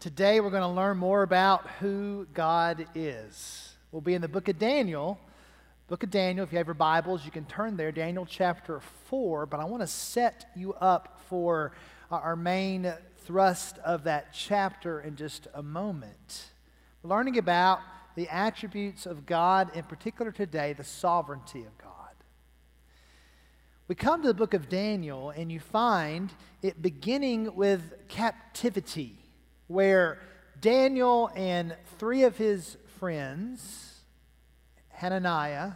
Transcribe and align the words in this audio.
Today 0.00 0.38
we're 0.38 0.50
going 0.50 0.62
to 0.62 0.68
learn 0.68 0.96
more 0.96 1.24
about 1.24 1.66
who 1.80 2.28
God 2.32 2.86
is. 2.94 3.74
We'll 3.90 4.00
be 4.00 4.14
in 4.14 4.22
the 4.22 4.28
book 4.28 4.46
of 4.46 4.56
Daniel. 4.56 5.18
Book 5.88 6.04
of 6.04 6.10
Daniel, 6.10 6.44
if 6.44 6.52
you 6.52 6.58
have 6.58 6.68
your 6.68 6.74
Bibles, 6.74 7.24
you 7.24 7.32
can 7.32 7.44
turn 7.46 7.76
there, 7.76 7.90
Daniel 7.90 8.24
chapter 8.24 8.80
4. 9.06 9.46
But 9.46 9.58
I 9.58 9.64
want 9.64 9.82
to 9.82 9.88
set 9.88 10.52
you 10.54 10.74
up 10.74 11.20
for 11.28 11.72
our 12.12 12.36
main 12.36 12.92
thrust 13.24 13.78
of 13.78 14.04
that 14.04 14.32
chapter 14.32 15.00
in 15.00 15.16
just 15.16 15.48
a 15.52 15.64
moment. 15.64 16.52
Learning 17.02 17.36
about 17.36 17.80
the 18.14 18.28
attributes 18.28 19.04
of 19.04 19.26
God, 19.26 19.74
in 19.76 19.82
particular 19.82 20.30
today, 20.30 20.74
the 20.74 20.84
sovereignty 20.84 21.64
of 21.64 21.76
God. 21.76 22.14
We 23.88 23.96
come 23.96 24.22
to 24.22 24.28
the 24.28 24.34
book 24.34 24.54
of 24.54 24.68
Daniel, 24.68 25.30
and 25.30 25.50
you 25.50 25.58
find 25.58 26.32
it 26.62 26.80
beginning 26.80 27.56
with 27.56 28.06
captivity, 28.06 29.16
where 29.68 30.18
Daniel 30.60 31.30
and 31.36 31.76
three 31.98 32.24
of 32.24 32.36
his 32.36 32.76
friends, 32.98 34.00
Hananiah, 34.88 35.72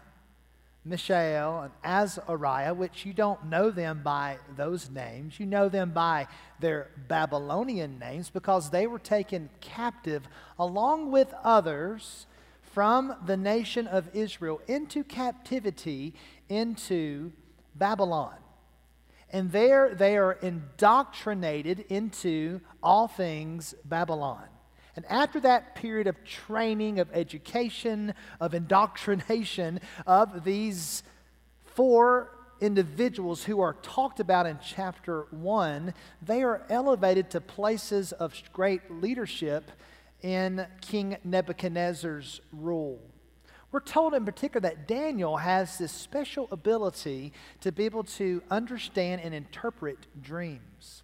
Mishael, 0.85 1.61
and 1.61 1.73
Azariah, 1.85 2.75
which 2.75 3.07
you 3.07 3.13
don't 3.13 3.47
know 3.47 3.71
them 3.71 4.01
by 4.03 4.39
those 4.57 4.91
names. 4.91 5.39
You 5.39 5.47
know 5.47 5.69
them 5.69 5.93
by 5.93 6.27
their 6.59 6.89
Babylonian 7.07 8.01
names 8.01 8.31
because 8.31 8.71
they 8.71 8.89
were 8.89 8.99
taken 8.99 9.49
captive 9.61 10.25
along 10.59 11.13
with 11.13 11.33
others 11.45 12.27
from 12.63 13.15
the 13.27 13.37
nation 13.37 13.87
of 13.87 14.09
Israel 14.13 14.61
into 14.67 15.05
captivity 15.05 16.15
into 16.49 17.33
Babylon. 17.77 18.42
And 19.33 19.51
there 19.51 19.95
they 19.95 20.17
are 20.19 20.33
indoctrinated 20.33 21.81
into 21.89 22.61
all 22.83 23.09
things 23.09 23.75
Babylon. 23.85 24.45
And 24.95 25.07
after 25.07 25.41
that 25.41 25.75
period 25.75 26.07
of 26.07 26.23
training, 26.23 27.01
of 27.01 27.09
education, 27.13 28.13
of 28.41 28.53
indoctrination 28.53 29.81
of 30.07 30.45
these 30.45 31.03
four 31.65 32.37
individuals 32.61 33.45
who 33.45 33.61
are 33.61 33.75
talked 33.83 34.21
about 34.21 34.47
in 34.47 34.59
chapter 34.65 35.27
1, 35.31 35.95
they 36.21 36.43
are 36.43 36.67
elevated 36.69 37.31
to 37.31 37.41
places 37.41 38.13
of 38.13 38.35
great 38.53 38.91
leadership 38.91 39.71
in 40.21 40.67
King 40.81 41.17
Nebuchadnezzar's 41.25 42.41
rule. 42.53 43.01
We're 43.73 43.81
told 43.81 44.13
in 44.13 44.27
particular 44.27 44.69
that 44.69 44.87
Daniel 44.87 45.39
has 45.39 45.79
this 45.79 45.93
special 45.93 46.47
ability 46.53 47.33
to 47.63 47.73
be 47.73 47.87
able 47.87 48.05
to 48.05 48.43
understand 48.51 49.23
and 49.25 49.35
interpret 49.35 49.97
dreams. 50.23 51.03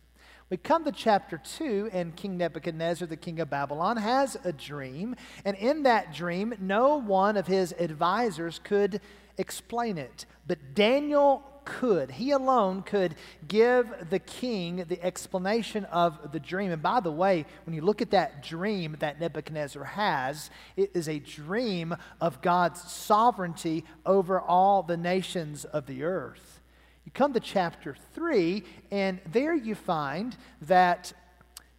We 0.51 0.59
come 0.59 0.85
to 0.85 0.93
chapter 0.93 1.39
2, 1.39 1.91
and 1.93 2.15
King 2.15 2.37
Nebuchadnezzar, 2.37 3.09
the 3.09 3.17
king 3.17 3.41
of 3.41 3.49
Babylon, 3.49 3.97
has 3.97 4.37
a 4.45 4.53
dream. 4.53 5.17
And 5.47 5.57
in 5.57 5.83
that 5.85 6.13
dream, 6.13 6.55
no 6.61 6.97
one 6.97 7.39
of 7.39 7.47
his 7.47 7.75
advisors 7.79 8.61
could 8.63 9.01
explain 9.39 9.97
it. 9.97 10.27
But 10.47 10.75
Daniel 10.75 11.43
could. 11.69 12.11
He 12.11 12.31
alone 12.31 12.83
could 12.83 13.15
give 13.47 14.09
the 14.09 14.19
king 14.19 14.85
the 14.89 15.01
explanation 15.05 15.85
of 15.87 16.33
the 16.33 16.41
dream. 16.41 16.73
And 16.73 16.83
by 16.83 17.01
the 17.01 17.13
way, 17.13 17.45
when 17.67 17.75
you 17.75 17.83
look 17.83 18.01
at 18.01 18.11
that 18.13 18.43
dream 18.43 18.97
that 19.01 19.21
Nebuchadnezzar 19.21 19.85
has, 19.85 20.51
it 20.77 20.91
is 20.95 21.09
a 21.09 21.19
dream 21.19 21.95
of 22.21 22.41
God's 22.41 22.81
sovereignty 22.81 23.85
over 24.07 24.41
all 24.41 24.83
the 24.83 24.97
nations 24.97 25.67
of 25.67 25.87
the 25.87 26.05
earth. 26.05 26.63
You 27.05 27.13
come 27.13 27.35
to 27.35 27.41
chapter 27.41 27.95
3, 28.15 28.65
and 28.91 29.21
there 29.31 29.55
you 29.55 29.75
find 29.75 30.37
that 30.63 31.13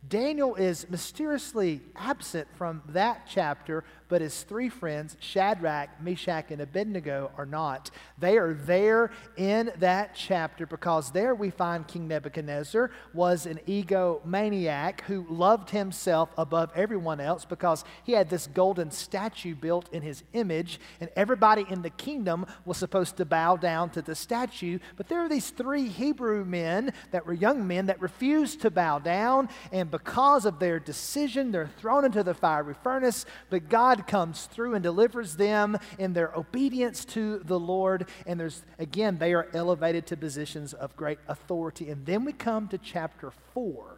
Daniel 0.08 0.56
is 0.56 0.90
mysteriously 0.90 1.82
absent 1.96 2.48
from 2.56 2.84
that 2.90 3.28
chapter 3.28 3.84
but 4.10 4.22
his 4.22 4.42
three 4.44 4.70
friends, 4.70 5.16
Shadrach, 5.20 6.02
Meshach, 6.02 6.52
and 6.52 6.62
Abednego, 6.62 7.32
are 7.38 7.46
not. 7.46 7.92
They 8.18 8.38
are 8.38 8.54
there 8.54 9.12
in 9.38 9.72
that 9.78 10.16
chapter 10.16 10.66
because 10.66 11.12
there 11.12 11.36
we 11.36 11.52
find 11.52 11.88
King 11.88 12.08
Nebuchadnezzar 12.08 12.92
was 13.14 13.46
an 13.46 13.60
egomaniac 13.68 15.02
who 15.02 15.26
loved 15.30 15.70
himself 15.70 16.30
above 16.38 16.72
everyone 16.76 17.20
else 17.20 17.46
because 17.46 17.86
he 18.04 18.14
had 18.14 18.30
this 18.30 18.48
golden 18.48 18.92
statue 18.92 19.56
built 19.56 19.88
in 19.94 20.02
his 20.02 20.24
image, 20.34 20.80
and 21.00 21.10
everybody 21.16 21.66
in 21.70 21.84
the 21.84 21.90
kingdom 21.92 22.46
was 22.66 22.78
supposed 22.78 23.18
to 23.18 23.26
bow 23.26 23.56
down 23.56 23.92
to 23.92 24.02
the 24.02 24.16
statue. 24.16 24.80
But 24.98 25.08
there 25.08 25.20
are 25.20 25.30
these 25.30 25.52
three 25.52 25.88
Hebrew 25.88 26.44
men 26.46 26.94
that 27.12 27.26
were 27.26 27.34
young 27.34 27.68
men 27.68 27.86
that 27.86 28.02
refused 28.02 28.62
to 28.62 28.72
bow 28.72 28.98
down, 28.98 29.50
and 29.72 29.92
because 29.92 30.46
of 30.46 30.58
their 30.58 30.80
decision, 30.80 31.52
they're 31.52 31.70
thrown 31.78 32.06
into 32.06 32.24
the 32.24 32.34
fiery 32.34 32.76
furnace. 32.84 33.26
But 33.52 33.70
God 33.70 33.99
God 34.00 34.08
comes 34.08 34.46
through 34.46 34.76
and 34.76 34.84
delivers 34.84 35.36
them 35.36 35.78
in 35.98 36.14
their 36.14 36.34
obedience 36.36 37.04
to 37.06 37.40
the 37.40 37.60
Lord. 37.60 38.08
And 38.26 38.40
there's, 38.40 38.64
again, 38.78 39.18
they 39.18 39.34
are 39.34 39.48
elevated 39.54 40.08
to 40.08 40.18
positions 40.18 40.74
of 40.74 40.96
great 40.96 41.20
authority. 41.28 41.90
And 41.90 42.06
then 42.06 42.24
we 42.24 42.32
come 42.34 42.68
to 42.70 42.78
chapter 42.78 43.32
4, 43.54 43.98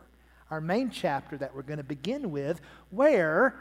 our 0.50 0.62
main 0.62 0.90
chapter 0.90 1.38
that 1.38 1.56
we're 1.56 1.62
going 1.62 1.78
to 1.78 1.84
begin 1.84 2.32
with, 2.32 2.62
where 2.90 3.56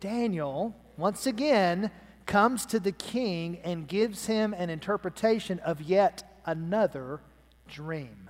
Daniel, 0.00 0.74
once 0.96 1.26
again, 1.26 1.90
comes 2.26 2.66
to 2.66 2.78
the 2.78 2.92
king 2.92 3.58
and 3.64 3.88
gives 3.88 4.26
him 4.26 4.54
an 4.54 4.70
interpretation 4.70 5.58
of 5.60 5.80
yet 5.80 6.22
another 6.44 7.20
dream. 7.68 8.25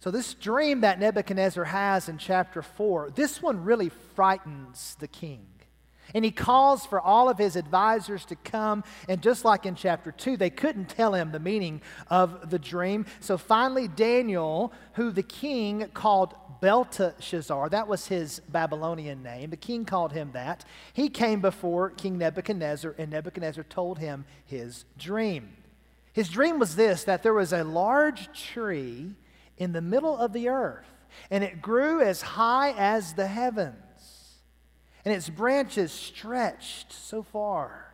So, 0.00 0.12
this 0.12 0.34
dream 0.34 0.82
that 0.82 1.00
Nebuchadnezzar 1.00 1.64
has 1.64 2.08
in 2.08 2.18
chapter 2.18 2.62
4, 2.62 3.10
this 3.10 3.42
one 3.42 3.64
really 3.64 3.88
frightens 4.14 4.96
the 5.00 5.08
king. 5.08 5.46
And 6.14 6.24
he 6.24 6.30
calls 6.30 6.86
for 6.86 7.00
all 7.00 7.28
of 7.28 7.36
his 7.36 7.56
advisors 7.56 8.24
to 8.26 8.36
come. 8.36 8.84
And 9.08 9.20
just 9.20 9.44
like 9.44 9.66
in 9.66 9.74
chapter 9.74 10.10
2, 10.12 10.36
they 10.36 10.50
couldn't 10.50 10.88
tell 10.88 11.14
him 11.14 11.32
the 11.32 11.40
meaning 11.40 11.82
of 12.08 12.48
the 12.50 12.58
dream. 12.58 13.06
So 13.20 13.36
finally, 13.36 13.88
Daniel, 13.88 14.72
who 14.94 15.10
the 15.10 15.22
king 15.22 15.88
called 15.92 16.34
Belteshazzar, 16.60 17.68
that 17.70 17.88
was 17.88 18.06
his 18.06 18.40
Babylonian 18.48 19.22
name, 19.22 19.50
the 19.50 19.56
king 19.56 19.84
called 19.84 20.12
him 20.12 20.30
that, 20.32 20.64
he 20.92 21.08
came 21.08 21.40
before 21.40 21.90
King 21.90 22.18
Nebuchadnezzar, 22.18 22.94
and 22.98 23.10
Nebuchadnezzar 23.10 23.64
told 23.64 23.98
him 23.98 24.24
his 24.46 24.84
dream. 24.96 25.50
His 26.12 26.28
dream 26.28 26.58
was 26.58 26.74
this 26.74 27.04
that 27.04 27.22
there 27.22 27.34
was 27.34 27.52
a 27.52 27.64
large 27.64 28.32
tree 28.32 29.14
in 29.58 29.72
the 29.72 29.82
middle 29.82 30.16
of 30.16 30.32
the 30.32 30.48
earth, 30.48 30.86
and 31.30 31.44
it 31.44 31.60
grew 31.60 32.00
as 32.00 32.22
high 32.22 32.72
as 32.76 33.14
the 33.14 33.26
heavens, 33.26 33.74
and 35.04 35.14
its 35.14 35.28
branches 35.28 35.92
stretched 35.92 36.92
so 36.92 37.22
far. 37.22 37.84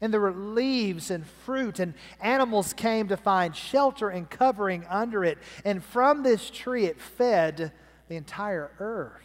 And 0.00 0.12
there 0.12 0.20
were 0.20 0.32
leaves 0.32 1.10
and 1.10 1.26
fruit, 1.26 1.80
and 1.80 1.94
animals 2.20 2.72
came 2.72 3.08
to 3.08 3.16
find 3.16 3.56
shelter 3.56 4.08
and 4.08 4.30
covering 4.30 4.84
under 4.88 5.24
it. 5.24 5.38
And 5.64 5.82
from 5.82 6.22
this 6.22 6.50
tree 6.50 6.84
it 6.84 7.00
fed 7.00 7.72
the 8.08 8.14
entire 8.14 8.70
earth. 8.78 9.24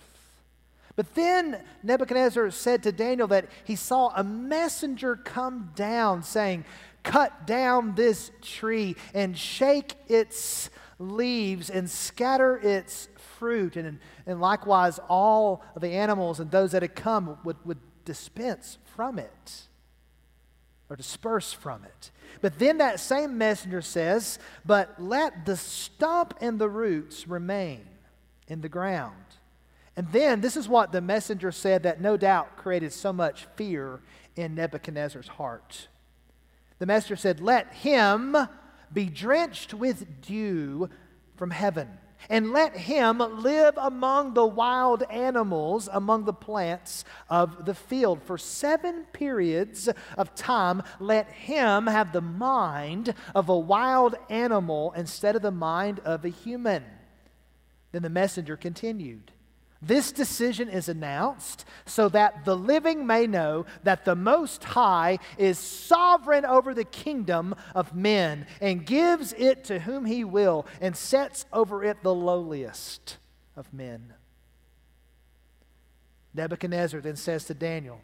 But 0.95 1.13
then 1.15 1.61
Nebuchadnezzar 1.83 2.51
said 2.51 2.83
to 2.83 2.91
Daniel 2.91 3.27
that 3.27 3.47
he 3.63 3.75
saw 3.75 4.11
a 4.15 4.23
messenger 4.23 5.15
come 5.15 5.71
down 5.75 6.23
saying, 6.23 6.65
Cut 7.03 7.45
down 7.45 7.95
this 7.95 8.31
tree 8.41 8.95
and 9.13 9.37
shake 9.37 9.95
its 10.07 10.69
leaves 11.11 11.69
and 11.69 11.89
scatter 11.89 12.57
its 12.57 13.09
fruit. 13.37 13.75
And, 13.75 13.99
and 14.25 14.41
likewise, 14.41 14.99
all 15.09 15.63
of 15.75 15.81
the 15.81 15.91
animals 15.91 16.39
and 16.39 16.49
those 16.51 16.71
that 16.71 16.81
had 16.81 16.95
come 16.95 17.37
would, 17.43 17.57
would 17.65 17.79
dispense 18.05 18.77
from 18.95 19.19
it 19.19 19.67
or 20.89 20.95
disperse 20.95 21.53
from 21.53 21.83
it. 21.83 22.11
But 22.41 22.59
then 22.59 22.77
that 22.77 22.99
same 22.99 23.37
messenger 23.37 23.81
says, 23.81 24.39
But 24.65 25.01
let 25.01 25.45
the 25.45 25.57
stump 25.57 26.35
and 26.41 26.59
the 26.59 26.69
roots 26.69 27.27
remain 27.27 27.85
in 28.47 28.61
the 28.61 28.69
ground. 28.69 29.15
And 29.95 30.11
then 30.11 30.41
this 30.41 30.57
is 30.57 30.67
what 30.67 30.91
the 30.91 31.01
messenger 31.01 31.51
said 31.51 31.83
that 31.83 32.01
no 32.01 32.17
doubt 32.17 32.57
created 32.57 32.93
so 32.93 33.13
much 33.13 33.47
fear 33.55 34.01
in 34.35 34.55
Nebuchadnezzar's 34.55 35.27
heart. 35.27 35.87
The 36.79 36.85
messenger 36.85 37.15
said, 37.15 37.39
Let 37.39 37.73
him 37.73 38.35
be 38.93 39.05
drenched 39.05 39.73
with 39.73 40.21
dew 40.21 40.89
from 41.35 41.51
heaven. 41.51 41.89
And 42.29 42.53
let 42.53 42.77
him 42.77 43.17
live 43.17 43.77
among 43.77 44.33
the 44.33 44.45
wild 44.45 45.03
animals, 45.09 45.89
among 45.91 46.23
the 46.23 46.33
plants 46.33 47.03
of 47.29 47.65
the 47.65 47.73
field. 47.73 48.23
For 48.23 48.37
seven 48.37 49.05
periods 49.11 49.89
of 50.17 50.33
time, 50.33 50.83
let 51.01 51.27
him 51.27 51.87
have 51.87 52.13
the 52.13 52.21
mind 52.21 53.13
of 53.35 53.49
a 53.49 53.57
wild 53.57 54.15
animal 54.29 54.93
instead 54.95 55.35
of 55.35 55.41
the 55.41 55.51
mind 55.51 55.99
of 56.05 56.23
a 56.23 56.29
human. 56.29 56.85
Then 57.91 58.03
the 58.03 58.09
messenger 58.09 58.55
continued 58.55 59.33
this 59.85 60.11
decision 60.11 60.69
is 60.69 60.89
announced 60.89 61.65
so 61.85 62.09
that 62.09 62.45
the 62.45 62.55
living 62.55 63.05
may 63.05 63.27
know 63.27 63.65
that 63.83 64.05
the 64.05 64.15
Most 64.15 64.63
High 64.63 65.19
is 65.37 65.59
sovereign 65.59 66.45
over 66.45 66.73
the 66.73 66.83
kingdom 66.83 67.55
of 67.75 67.95
men 67.95 68.47
and 68.61 68.85
gives 68.85 69.33
it 69.33 69.63
to 69.65 69.79
whom 69.79 70.05
he 70.05 70.23
will 70.23 70.65
and 70.81 70.95
sets 70.95 71.45
over 71.51 71.83
it 71.83 72.01
the 72.03 72.13
lowliest. 72.13 73.17
of 73.55 73.71
men. 73.73 74.13
Nebuchadnezzar 76.33 77.01
then 77.01 77.15
says 77.15 77.45
to 77.45 77.53
Daniel, 77.53 78.01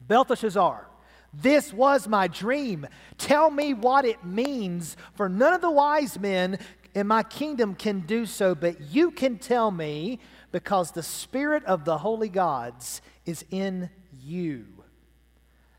Belteshazzar, 0.00 0.86
this 1.32 1.72
was 1.72 2.06
my 2.06 2.28
dream. 2.28 2.86
Tell 3.18 3.50
me 3.50 3.74
what 3.74 4.04
it 4.04 4.24
means, 4.24 4.96
for 5.14 5.28
none 5.28 5.52
of 5.52 5.60
the 5.60 5.70
wise 5.70 6.18
men 6.18 6.58
in 6.96 7.06
my 7.06 7.22
kingdom 7.22 7.74
can 7.74 8.00
do 8.00 8.24
so, 8.24 8.54
but 8.54 8.80
you 8.80 9.10
can 9.10 9.36
tell 9.36 9.70
me 9.70 10.18
because 10.50 10.92
the 10.92 11.02
spirit 11.02 11.62
of 11.66 11.84
the 11.84 11.98
holy 11.98 12.30
gods 12.30 13.02
is 13.26 13.44
in 13.50 13.90
you. 14.18 14.64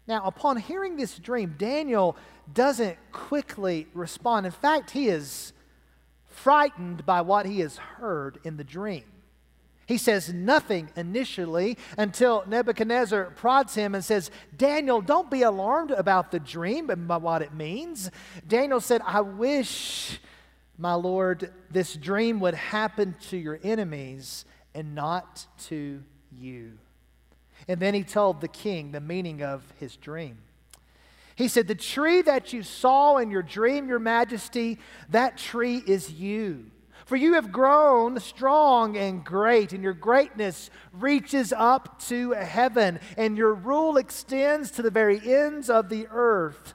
Now, 0.05 0.23
upon 0.25 0.57
hearing 0.57 0.95
this 0.95 1.17
dream, 1.17 1.55
Daniel 1.57 2.15
doesn't 2.53 2.97
quickly 3.11 3.87
respond. 3.95 4.45
In 4.45 4.51
fact, 4.51 4.91
he 4.91 5.07
is 5.07 5.53
frightened 6.27 7.03
by 7.03 7.21
what 7.21 7.47
he 7.47 7.61
has 7.61 7.77
heard 7.77 8.37
in 8.43 8.57
the 8.57 8.63
dream. 8.63 9.05
He 9.87 9.97
says 9.97 10.31
nothing 10.31 10.91
initially 10.95 11.79
until 11.97 12.43
Nebuchadnezzar 12.45 13.31
prods 13.35 13.73
him 13.73 13.95
and 13.95 14.05
says, 14.05 14.29
Daniel, 14.55 15.01
don't 15.01 15.31
be 15.31 15.41
alarmed 15.41 15.89
about 15.89 16.29
the 16.29 16.39
dream 16.39 16.91
and 16.91 17.07
by 17.07 17.17
what 17.17 17.41
it 17.41 17.55
means. 17.55 18.11
Daniel 18.47 18.81
said, 18.81 19.01
I 19.03 19.21
wish, 19.21 20.19
my 20.77 20.93
Lord, 20.93 21.51
this 21.71 21.95
dream 21.95 22.39
would 22.39 22.53
happen 22.53 23.15
to 23.29 23.37
your 23.37 23.59
enemies 23.63 24.45
and 24.75 24.93
not 24.93 25.45
to 25.65 26.03
you. 26.31 26.77
And 27.67 27.79
then 27.79 27.93
he 27.93 28.03
told 28.03 28.41
the 28.41 28.47
king 28.47 28.91
the 28.91 29.01
meaning 29.01 29.41
of 29.41 29.63
his 29.79 29.95
dream. 29.95 30.37
He 31.35 31.47
said, 31.47 31.67
The 31.67 31.75
tree 31.75 32.21
that 32.21 32.53
you 32.53 32.63
saw 32.63 33.17
in 33.17 33.31
your 33.31 33.43
dream, 33.43 33.87
your 33.87 33.99
majesty, 33.99 34.79
that 35.09 35.37
tree 35.37 35.81
is 35.85 36.11
you. 36.11 36.71
For 37.05 37.15
you 37.15 37.35
have 37.35 37.51
grown 37.51 38.19
strong 38.19 38.97
and 38.97 39.23
great, 39.23 39.71
and 39.71 39.81
your 39.81 39.93
greatness 39.93 40.69
reaches 40.91 41.53
up 41.53 42.01
to 42.07 42.31
heaven, 42.31 42.99
and 43.15 43.37
your 43.37 43.53
rule 43.53 43.97
extends 43.97 44.71
to 44.71 44.81
the 44.81 44.91
very 44.91 45.21
ends 45.23 45.69
of 45.69 45.89
the 45.89 46.07
earth. 46.11 46.73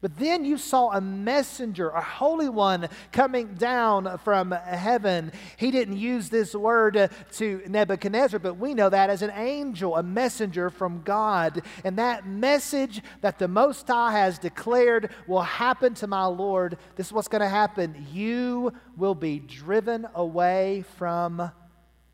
But 0.00 0.16
then 0.16 0.46
you 0.46 0.56
saw 0.56 0.92
a 0.92 1.00
messenger, 1.00 1.90
a 1.90 2.00
holy 2.00 2.48
one, 2.48 2.88
coming 3.12 3.54
down 3.54 4.18
from 4.24 4.52
heaven. 4.52 5.30
He 5.58 5.70
didn't 5.70 5.98
use 5.98 6.30
this 6.30 6.54
word 6.54 7.10
to 7.32 7.62
Nebuchadnezzar, 7.66 8.40
but 8.40 8.54
we 8.56 8.72
know 8.72 8.88
that 8.88 9.10
as 9.10 9.20
an 9.20 9.32
angel, 9.34 9.96
a 9.96 10.02
messenger 10.02 10.70
from 10.70 11.02
God. 11.02 11.62
And 11.84 11.98
that 11.98 12.26
message 12.26 13.02
that 13.20 13.38
the 13.38 13.48
Most 13.48 13.88
High 13.88 14.12
has 14.12 14.38
declared 14.38 15.10
will 15.26 15.42
happen 15.42 15.92
to 15.94 16.06
my 16.06 16.24
Lord. 16.24 16.78
This 16.96 17.08
is 17.08 17.12
what's 17.12 17.28
going 17.28 17.42
to 17.42 17.48
happen. 17.48 18.06
You 18.10 18.72
will 18.96 19.14
be 19.14 19.38
driven 19.38 20.06
away 20.14 20.84
from 20.96 21.50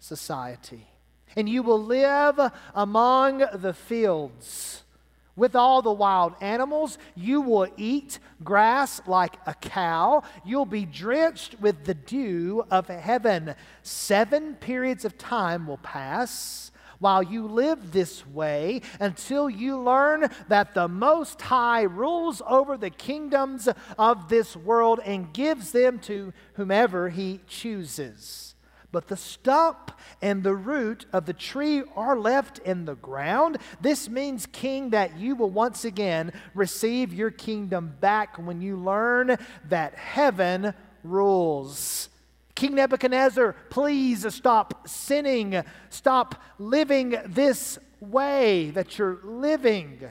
society, 0.00 0.88
and 1.36 1.48
you 1.48 1.62
will 1.62 1.82
live 1.82 2.52
among 2.74 3.44
the 3.54 3.72
fields 3.72 4.82
with 5.36 5.54
all 5.54 5.82
the 5.82 5.92
wild 5.92 6.34
animals. 6.40 6.98
You 7.14 7.40
will 7.40 7.68
eat 7.76 8.18
grass 8.42 9.00
like 9.06 9.36
a 9.46 9.54
cow. 9.54 10.22
You'll 10.44 10.66
be 10.66 10.86
drenched 10.86 11.60
with 11.60 11.84
the 11.84 11.94
dew 11.94 12.64
of 12.70 12.88
heaven. 12.88 13.54
Seven 13.82 14.54
periods 14.54 15.04
of 15.04 15.18
time 15.18 15.66
will 15.66 15.78
pass 15.78 16.72
while 16.98 17.22
you 17.22 17.46
live 17.46 17.92
this 17.92 18.26
way 18.26 18.80
until 19.00 19.50
you 19.50 19.78
learn 19.78 20.30
that 20.48 20.74
the 20.74 20.88
Most 20.88 21.40
High 21.42 21.82
rules 21.82 22.40
over 22.46 22.76
the 22.78 22.90
kingdoms 22.90 23.68
of 23.98 24.28
this 24.28 24.56
world 24.56 25.00
and 25.04 25.32
gives 25.32 25.72
them 25.72 25.98
to 26.00 26.32
whomever 26.54 27.10
he 27.10 27.40
chooses 27.46 28.45
but 28.96 29.08
the 29.08 29.16
stump 29.18 29.92
and 30.22 30.42
the 30.42 30.54
root 30.54 31.04
of 31.12 31.26
the 31.26 31.34
tree 31.34 31.82
are 31.96 32.18
left 32.18 32.60
in 32.60 32.86
the 32.86 32.94
ground. 32.94 33.58
This 33.78 34.08
means, 34.08 34.46
King, 34.46 34.88
that 34.88 35.18
you 35.18 35.34
will 35.36 35.50
once 35.50 35.84
again 35.84 36.32
receive 36.54 37.12
your 37.12 37.30
kingdom 37.30 37.94
back 38.00 38.38
when 38.38 38.62
you 38.62 38.74
learn 38.74 39.36
that 39.68 39.94
heaven 39.96 40.72
rules. 41.04 42.08
King 42.54 42.76
Nebuchadnezzar, 42.76 43.54
please 43.68 44.34
stop 44.34 44.88
sinning. 44.88 45.62
Stop 45.90 46.42
living 46.58 47.16
this 47.26 47.78
way 48.00 48.70
that 48.70 48.96
you're 48.96 49.18
living. 49.22 50.08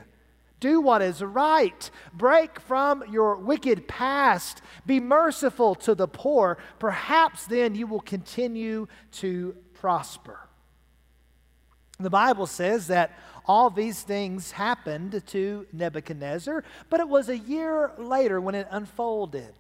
Do 0.65 0.81
what 0.81 1.03
is 1.03 1.21
right. 1.21 1.91
Break 2.12 2.59
from 2.59 3.03
your 3.12 3.35
wicked 3.35 3.88
past. 3.88 4.63
Be 4.83 5.00
merciful 5.00 5.75
to 5.75 5.94
the 5.94 6.07
poor. 6.07 6.57
Perhaps 6.79 7.45
then 7.45 7.75
you 7.75 7.85
will 7.85 8.00
continue 8.00 8.88
to 9.12 9.56
prosper. 9.75 10.39
The 12.00 12.09
Bible 12.09 12.47
says 12.47 12.88
that 12.88 13.12
all 13.45 13.69
these 13.69 14.01
things 14.01 14.53
happened 14.53 15.21
to 15.27 15.67
Nebuchadnezzar, 15.71 16.63
but 16.89 17.00
it 17.00 17.07
was 17.07 17.29
a 17.29 17.38
year 17.38 17.91
later 18.00 18.41
when 18.41 18.56
it 18.56 18.67
unfolded. 18.71 19.53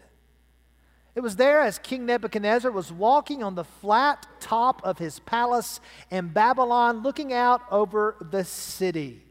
It 1.13 1.21
was 1.21 1.35
there 1.35 1.61
as 1.61 1.77
King 1.77 2.07
Nebuchadnezzar 2.07 2.71
was 2.71 2.91
walking 2.91 3.43
on 3.43 3.53
the 3.53 3.63
flat 3.63 4.25
top 4.39 4.81
of 4.83 4.97
his 4.97 5.19
palace 5.19 5.79
in 6.09 6.29
Babylon, 6.29 7.03
looking 7.03 7.31
out 7.31 7.61
over 7.69 8.15
the 8.19 8.43
city. 8.43 9.24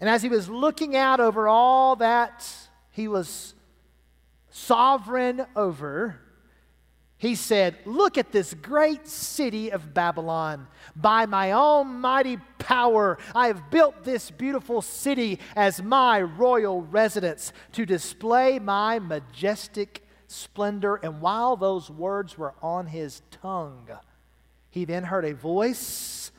And 0.00 0.08
as 0.08 0.22
he 0.22 0.28
was 0.28 0.48
looking 0.48 0.96
out 0.96 1.20
over 1.20 1.48
all 1.48 1.96
that 1.96 2.46
he 2.90 3.08
was 3.08 3.54
sovereign 4.50 5.44
over, 5.56 6.20
he 7.16 7.34
said, 7.34 7.76
Look 7.84 8.16
at 8.16 8.30
this 8.30 8.54
great 8.54 9.08
city 9.08 9.72
of 9.72 9.92
Babylon. 9.92 10.68
By 10.94 11.26
my 11.26 11.50
own 11.50 12.00
mighty 12.00 12.36
power, 12.60 13.18
I 13.34 13.48
have 13.48 13.70
built 13.70 14.04
this 14.04 14.30
beautiful 14.30 14.82
city 14.82 15.40
as 15.56 15.82
my 15.82 16.22
royal 16.22 16.82
residence 16.82 17.52
to 17.72 17.84
display 17.84 18.60
my 18.60 19.00
majestic 19.00 20.06
splendor. 20.28 20.96
And 20.96 21.20
while 21.20 21.56
those 21.56 21.90
words 21.90 22.38
were 22.38 22.54
on 22.62 22.86
his 22.86 23.22
tongue, 23.32 23.88
he 24.70 24.84
then 24.84 25.02
heard 25.02 25.24
a 25.24 25.34
voice 25.34 26.30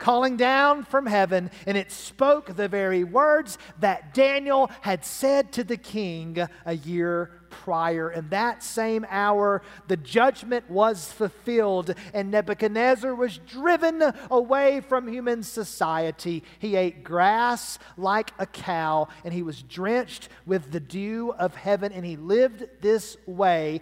calling 0.00 0.36
down 0.36 0.82
from 0.82 1.06
heaven, 1.06 1.50
and 1.66 1.76
it 1.76 1.92
spoke 1.92 2.56
the 2.56 2.66
very 2.66 3.04
words 3.04 3.58
that 3.78 4.12
Daniel 4.14 4.68
had 4.80 5.04
said 5.04 5.52
to 5.52 5.62
the 5.62 5.76
king 5.76 6.38
a 6.64 6.74
year 6.74 7.30
prior. 7.50 8.10
In 8.10 8.30
that 8.30 8.62
same 8.62 9.06
hour, 9.10 9.62
the 9.86 9.96
judgment 9.96 10.68
was 10.70 11.12
fulfilled, 11.12 11.94
and 12.14 12.30
Nebuchadnezzar 12.30 13.14
was 13.14 13.38
driven 13.38 14.02
away 14.30 14.80
from 14.80 15.06
human 15.06 15.42
society. 15.42 16.42
He 16.58 16.76
ate 16.76 17.04
grass 17.04 17.78
like 17.96 18.32
a 18.38 18.46
cow, 18.46 19.08
and 19.24 19.34
he 19.34 19.42
was 19.42 19.62
drenched 19.62 20.28
with 20.46 20.72
the 20.72 20.80
dew 20.80 21.34
of 21.38 21.54
heaven, 21.54 21.92
and 21.92 22.06
he 22.06 22.16
lived 22.16 22.66
this 22.80 23.16
way 23.26 23.80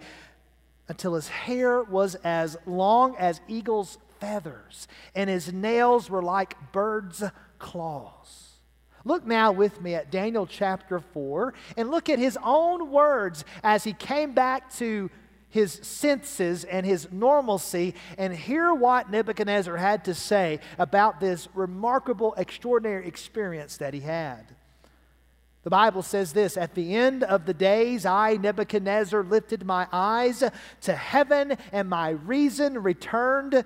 until 0.89 1.13
his 1.13 1.29
hair 1.29 1.83
was 1.83 2.15
as 2.15 2.57
long 2.65 3.15
as 3.15 3.39
eagle's 3.47 3.97
feathers, 4.19 4.87
and 5.15 5.29
his 5.29 5.51
nails 5.51 6.09
were 6.09 6.21
like 6.21 6.71
birds' 6.71 7.23
claws. 7.57 8.49
Look 9.05 9.25
now 9.25 9.51
with 9.51 9.81
me 9.81 9.95
at 9.95 10.11
Daniel 10.11 10.45
chapter 10.45 10.99
4 10.99 11.53
and 11.77 11.89
look 11.89 12.09
at 12.09 12.19
his 12.19 12.37
own 12.43 12.91
words 12.91 13.45
as 13.63 13.83
he 13.83 13.93
came 13.93 14.33
back 14.33 14.73
to 14.75 15.09
his 15.49 15.73
senses 15.81 16.63
and 16.63 16.85
his 16.85 17.11
normalcy 17.11 17.95
and 18.17 18.33
hear 18.33 18.73
what 18.73 19.09
Nebuchadnezzar 19.09 19.77
had 19.77 20.05
to 20.05 20.13
say 20.13 20.59
about 20.77 21.19
this 21.19 21.47
remarkable, 21.55 22.33
extraordinary 22.37 23.07
experience 23.07 23.77
that 23.77 23.93
he 23.93 24.01
had. 24.01 24.55
The 25.63 25.69
Bible 25.69 26.03
says 26.03 26.33
this 26.33 26.55
At 26.55 26.75
the 26.75 26.95
end 26.95 27.23
of 27.23 27.45
the 27.45 27.53
days, 27.53 28.05
I, 28.05 28.37
Nebuchadnezzar, 28.37 29.23
lifted 29.23 29.65
my 29.65 29.87
eyes 29.91 30.43
to 30.81 30.95
heaven, 30.95 31.57
and 31.71 31.89
my 31.89 32.09
reason 32.11 32.81
returned 32.81 33.65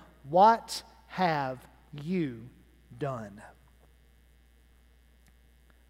What 0.31 0.83
have 1.07 1.59
you 1.91 2.47
done? 2.97 3.41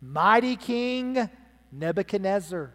Mighty 0.01 0.55
King 0.55 1.29
Nebuchadnezzar, 1.71 2.73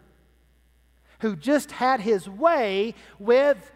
who 1.19 1.35
just 1.35 1.71
had 1.71 1.99
his 1.99 2.29
way 2.29 2.95
with 3.19 3.69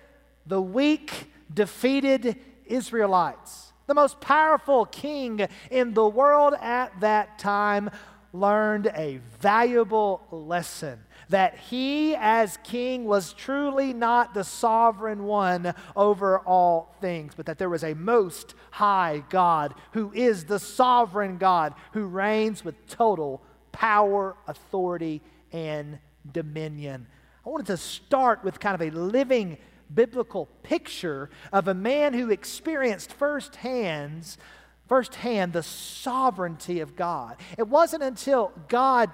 the 0.46 0.62
weak, 0.62 1.34
defeated 1.54 2.38
Israelites. 2.66 3.74
The 3.88 3.94
most 3.94 4.22
powerful 4.22 4.86
king 4.86 5.46
in 5.70 5.94
the 5.94 6.08
world 6.08 6.54
at 6.62 6.98
that 7.02 7.40
time 7.40 7.90
learned 8.34 8.88
a 8.96 9.20
valuable 9.40 10.22
lesson 10.32 11.00
that 11.30 11.58
he, 11.58 12.16
as 12.16 12.58
king, 12.64 13.06
was 13.06 13.34
truly 13.34 13.94
not 13.94 14.34
the 14.34 14.44
sovereign 14.44 15.24
one 15.24 15.74
over 15.96 16.40
all 16.40 16.96
things, 17.02 17.34
but 17.36 17.46
that 17.46 17.58
there 17.58 17.70
was 17.70 17.84
a 17.84 17.94
most 17.94 18.54
high 18.72 19.24
God 19.30 19.74
who 19.94 20.12
is 20.14 20.46
the 20.46 20.60
sovereign 20.60 21.38
God 21.38 21.74
who 21.94 22.06
reigns 22.06 22.64
with 22.64 22.88
total 22.88 23.42
power, 23.72 24.36
authority, 24.48 25.22
and 25.52 26.00
dominion. 26.32 27.08
I 27.46 27.50
wanted 27.50 27.68
to 27.68 27.78
start 27.78 28.44
with 28.44 28.60
kind 28.60 28.76
of 28.76 28.82
a 28.82 28.92
living 28.92 29.58
biblical 29.94 30.48
picture 30.64 31.30
of 31.52 31.68
a 31.68 31.74
man 31.74 32.14
who 32.14 32.30
experienced 32.30 33.12
firsthand, 33.12 34.38
firsthand 34.92 35.54
the 35.54 35.64
sovereignty 35.64 36.82
of 36.82 36.98
God. 36.98 37.38
It 37.58 37.66
wasn't 37.66 38.04
until 38.04 38.52
God 38.68 39.10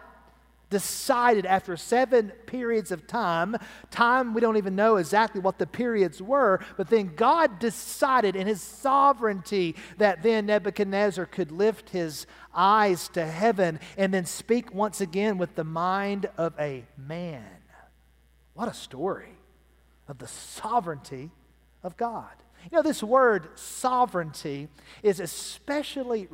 decided 0.72 1.46
after 1.46 1.78
seven 1.78 2.32
periods 2.48 2.92
of 2.92 3.06
time, 3.06 3.56
time 3.92 4.34
we 4.34 4.42
don't 4.42 4.58
even 4.58 4.76
know 4.76 4.96
exactly 4.96 5.40
what 5.40 5.60
the 5.60 5.68
periods 5.68 6.20
were, 6.20 6.60
but 6.78 6.90
then 6.90 7.14
God 7.16 7.60
decided 7.60 8.36
in 8.36 8.48
his 8.48 8.60
sovereignty 8.60 9.76
that 10.00 10.24
then 10.24 10.48
Nebuchadnezzar 10.48 11.28
could 11.28 11.52
lift 11.52 11.92
his 11.92 12.26
eyes 12.56 13.08
to 13.10 13.24
heaven 13.24 13.80
and 14.00 14.12
then 14.12 14.26
speak 14.26 14.74
once 14.74 15.00
again 15.00 15.38
with 15.38 15.54
the 15.54 15.64
mind 15.64 16.28
of 16.40 16.56
a 16.60 16.86
man. 16.98 17.46
What 18.56 18.68
a 18.68 18.74
story 18.74 19.38
of 20.08 20.18
the 20.18 20.28
sovereignty 20.28 21.30
of 21.84 21.98
God. 21.98 22.34
You 22.72 22.78
know, 22.78 22.82
this 22.82 23.02
word 23.02 23.48
sovereignty 23.56 24.68
is 25.02 25.20
especially 25.20 26.28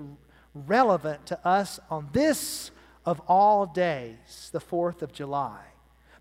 relevant 0.56 1.28
to 1.28 1.48
us 1.48 1.80
on 1.90 2.10
this 2.12 2.72
of 3.06 3.20
all 3.28 3.66
days, 3.66 4.50
the 4.52 4.60
4th 4.60 5.02
of 5.02 5.12
July. 5.12 5.73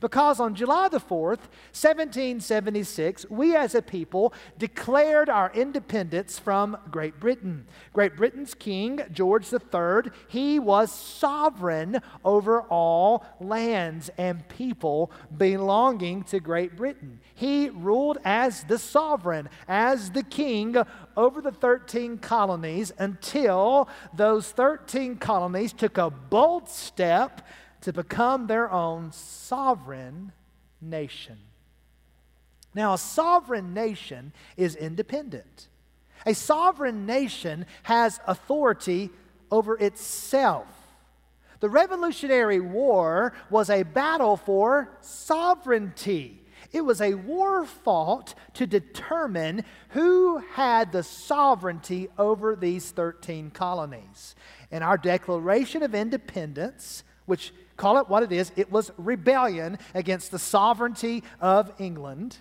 Because 0.03 0.41
on 0.41 0.57
July 0.57 0.89
the 0.89 0.99
4th, 0.99 1.47
1776, 1.71 3.25
we 3.31 3.55
as 3.55 3.77
a 3.77 3.81
people 3.81 4.35
declared 4.59 5.29
our 5.29 5.53
independence 5.55 6.41
from 6.41 6.77
Great 6.91 7.21
Britain. 7.21 7.69
Great 7.93 8.17
Britain's 8.17 8.53
king, 8.53 9.01
George 9.13 9.47
III, 9.53 10.11
he 10.27 10.59
was 10.59 10.91
sovereign 10.91 12.01
over 12.25 12.63
all 12.63 13.25
lands 13.41 14.11
and 14.19 14.47
people 14.49 15.13
belonging 15.37 16.25
to 16.25 16.41
Great 16.41 16.77
Britain. 16.77 17.21
He 17.37 17.69
ruled 17.69 18.19
as 18.25 18.65
the 18.65 18.79
sovereign, 18.79 19.49
as 19.69 20.11
the 20.11 20.25
king 20.25 20.77
over 21.17 21.41
the 21.41 21.53
13 21.53 22.19
colonies 22.19 22.93
until 22.99 23.89
those 24.13 24.51
13 24.51 25.19
colonies 25.19 25.73
took 25.73 25.97
a 25.97 26.11
bold 26.11 26.69
step 26.69 27.47
to 27.83 27.93
become 27.93 28.47
their 28.47 28.71
own 28.71 29.13
sovereign 29.13 30.33
nation. 30.81 31.39
Now, 32.75 32.95
a 32.95 32.99
sovereign 32.99 33.75
nation 33.75 34.33
is 34.57 34.75
independent. 34.75 35.69
A 36.25 36.35
sovereign 36.35 37.07
nation 37.07 37.67
has 37.83 38.21
authority 38.27 39.11
over 39.51 39.77
itself. 39.77 40.67
The 41.61 41.69
Revolutionary 41.69 42.61
War 42.61 43.35
was 43.51 43.71
a 43.71 43.83
battle 43.83 44.37
for 44.37 44.91
sovereignty. 45.01 46.43
It 46.73 46.81
was 46.81 47.01
a 47.01 47.15
war 47.15 47.67
fought 47.67 48.35
to 48.55 48.67
determine 48.67 49.65
who 49.91 50.39
had 50.39 50.91
the 50.91 51.03
sovereignty 51.03 52.09
over 52.19 52.57
these 52.57 52.91
13 52.91 53.51
colonies. 53.51 54.35
And 54.71 54.83
our 54.83 54.97
Declaration 54.97 55.83
of 55.83 55.95
Independence, 55.95 57.05
which 57.27 57.53
call 57.83 57.99
it 57.99 58.09
what 58.09 58.23
it 58.23 58.31
is, 58.31 58.53
it 58.55 58.71
was 58.71 58.93
rebellion 58.97 59.77
against 59.93 60.31
the 60.31 60.39
sovereignty 60.39 61.25
of 61.41 61.73
England. 61.81 62.37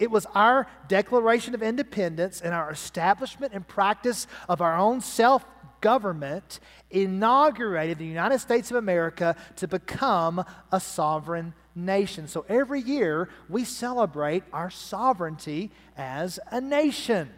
It 0.00 0.10
was 0.10 0.26
our 0.34 0.66
Declaration 0.88 1.54
of 1.54 1.62
Independence 1.62 2.40
and 2.40 2.52
our 2.52 2.72
establishment 2.72 3.52
and 3.54 3.66
practice 3.68 4.26
of 4.48 4.60
our 4.60 4.76
own 4.76 5.00
self 5.00 5.44
government 5.80 6.58
inaugurated 6.90 7.98
the 7.98 8.04
United 8.04 8.40
States 8.40 8.72
of 8.72 8.76
America 8.76 9.36
to 9.54 9.68
become 9.68 10.44
a 10.72 10.80
sovereign 10.80 11.54
nation. 11.76 12.26
So 12.26 12.44
every 12.48 12.80
year 12.80 13.28
we 13.48 13.62
celebrate 13.62 14.42
our 14.52 14.70
sovereignty 14.70 15.70
as 15.96 16.40
a 16.50 16.60
nation 16.60 17.30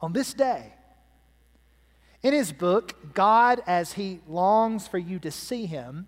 on 0.00 0.14
this 0.14 0.32
day. 0.32 0.72
In 2.22 2.32
his 2.32 2.50
book, 2.50 3.12
God 3.12 3.60
as 3.66 3.92
He 3.92 4.20
Longs 4.26 4.86
for 4.86 4.96
You 4.96 5.18
to 5.18 5.30
See 5.30 5.66
Him, 5.66 6.06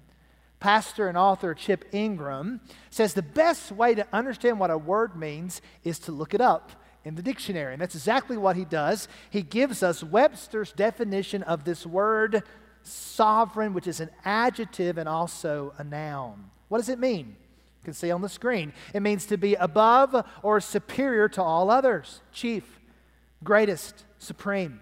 pastor 0.63 1.09
and 1.09 1.19
author 1.19 1.55
Chip 1.55 1.85
Ingram 1.91 2.61
says 2.89 3.15
the 3.15 3.23
best 3.23 3.73
way 3.73 3.97
to 3.97 4.07
understand 4.13 4.61
what 4.61 4.71
a 4.71 4.79
word 4.79 5.17
means 5.17 5.61
is 5.83 5.99
to 5.99 6.13
look 6.13 6.35
it 6.35 6.41
up 6.41 6.71
in 7.05 7.17
the 7.17 7.23
dictionary. 7.23 7.73
And 7.73 7.83
that's 7.83 7.97
exactly 7.97 8.37
what 8.37 8.55
he 8.55 8.65
does. 8.65 9.09
He 9.29 9.43
gives 9.43 9.83
us 9.83 10.05
Webster's 10.05 10.71
definition 10.71 11.43
of 11.43 11.65
this 11.65 11.85
word 11.85 12.45
sovereign, 12.85 13.75
which 13.75 13.89
is 13.89 13.99
an 13.99 14.11
adjective 14.25 14.99
and 14.99 15.09
also 15.09 15.75
a 15.79 15.85
noun. 15.85 16.51
What 16.69 16.79
does 16.79 16.89
it 16.89 17.01
mean? 17.01 17.27
You 17.81 17.85
can 17.85 17.95
see 17.95 18.13
on 18.13 18.23
the 18.23 18.29
screen. 18.29 18.73
It 18.95 19.03
means 19.03 19.27
to 19.27 19.37
be 19.37 19.57
above 19.57 20.25
or 20.45 20.61
superior 20.61 21.29
to 21.31 21.43
all 21.43 21.73
others, 21.73 22.21
chief, 22.33 22.79
greatest, 23.43 24.05
supreme. 24.21 24.81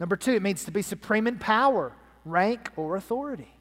Number 0.00 0.16
two, 0.16 0.32
it 0.32 0.42
means 0.42 0.64
to 0.64 0.72
be 0.72 0.82
supreme 0.82 1.28
in 1.28 1.38
power, 1.38 1.92
rank, 2.24 2.70
or 2.74 2.96
authority. 2.96 3.54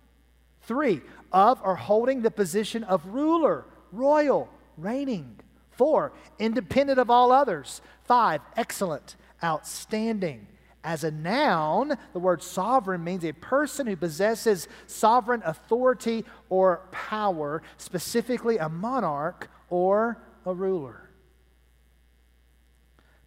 Three, 0.62 1.02
of 1.32 1.62
or 1.64 1.76
holding 1.76 2.22
the 2.22 2.32
position 2.32 2.84
of 2.84 3.06
ruler, 3.08 3.66
royal, 3.92 4.50
reigning. 4.78 5.40
Four, 5.72 6.14
independent 6.40 7.00
of 7.00 7.10
all 7.10 7.32
others. 7.32 7.82
Five, 8.04 8.42
excellent, 8.56 9.16
outstanding. 9.44 10.48
As 10.84 11.04
a 11.04 11.12
noun, 11.12 11.98
the 12.14 12.20
word 12.20 12.42
sovereign 12.42 13.04
means 13.04 13.24
a 13.24 13.34
person 13.34 13.86
who 13.86 13.96
possesses 13.96 14.68
sovereign 14.88 15.42
authority 15.46 16.26
or 16.50 16.82
power, 16.92 17.62
specifically 17.78 18.58
a 18.58 18.68
monarch 18.68 19.50
or 19.70 20.18
a 20.46 20.54
ruler. 20.54 21.10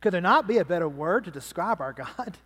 Could 0.00 0.12
there 0.12 0.20
not 0.20 0.46
be 0.46 0.58
a 0.58 0.64
better 0.64 0.88
word 0.88 1.24
to 1.24 1.30
describe 1.30 1.80
our 1.80 1.92
God? 2.16 2.36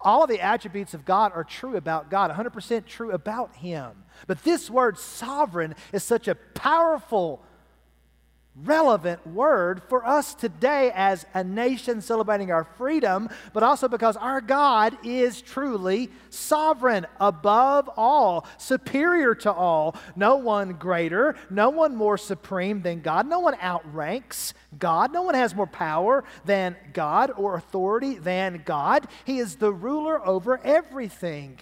All 0.00 0.22
of 0.22 0.28
the 0.28 0.40
attributes 0.40 0.94
of 0.94 1.04
God 1.04 1.32
are 1.34 1.44
true 1.44 1.76
about 1.76 2.10
God, 2.10 2.30
100% 2.30 2.86
true 2.86 3.12
about 3.12 3.56
Him. 3.56 4.04
But 4.26 4.44
this 4.44 4.70
word 4.70 4.98
sovereign 4.98 5.74
is 5.92 6.02
such 6.02 6.28
a 6.28 6.34
powerful 6.34 7.42
relevant 8.64 9.26
word 9.26 9.82
for 9.88 10.04
us 10.06 10.34
today 10.34 10.92
as 10.94 11.26
a 11.34 11.42
nation 11.44 12.00
celebrating 12.00 12.50
our 12.50 12.64
freedom, 12.64 13.28
but 13.52 13.62
also 13.62 13.88
because 13.88 14.16
our 14.16 14.40
God 14.40 14.96
is 15.04 15.40
truly 15.40 16.10
sovereign, 16.30 17.06
above 17.18 17.90
all, 17.96 18.46
superior 18.58 19.34
to 19.36 19.52
all. 19.52 19.96
No 20.16 20.36
one 20.36 20.72
greater, 20.74 21.36
no 21.48 21.70
one 21.70 21.96
more 21.96 22.18
supreme 22.18 22.82
than 22.82 23.00
God. 23.00 23.26
No 23.26 23.40
one 23.40 23.56
outranks 23.60 24.54
God. 24.78 25.12
No 25.12 25.22
one 25.22 25.34
has 25.34 25.54
more 25.54 25.66
power 25.66 26.24
than 26.44 26.76
God 26.92 27.32
or 27.36 27.56
authority 27.56 28.14
than 28.14 28.62
God. 28.64 29.06
He 29.24 29.38
is 29.38 29.56
the 29.56 29.72
ruler 29.72 30.24
over 30.26 30.60
everything. 30.64 31.58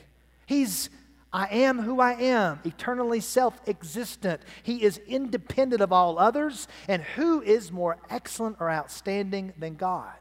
He's 0.46 0.90
I 1.32 1.46
am 1.48 1.80
who 1.80 2.00
I 2.00 2.12
am, 2.12 2.60
eternally 2.64 3.20
self 3.20 3.60
existent. 3.68 4.40
He 4.62 4.82
is 4.82 4.98
independent 5.06 5.82
of 5.82 5.92
all 5.92 6.18
others. 6.18 6.68
And 6.88 7.02
who 7.02 7.42
is 7.42 7.70
more 7.70 7.98
excellent 8.08 8.56
or 8.60 8.70
outstanding 8.70 9.52
than 9.58 9.74
God? 9.74 10.16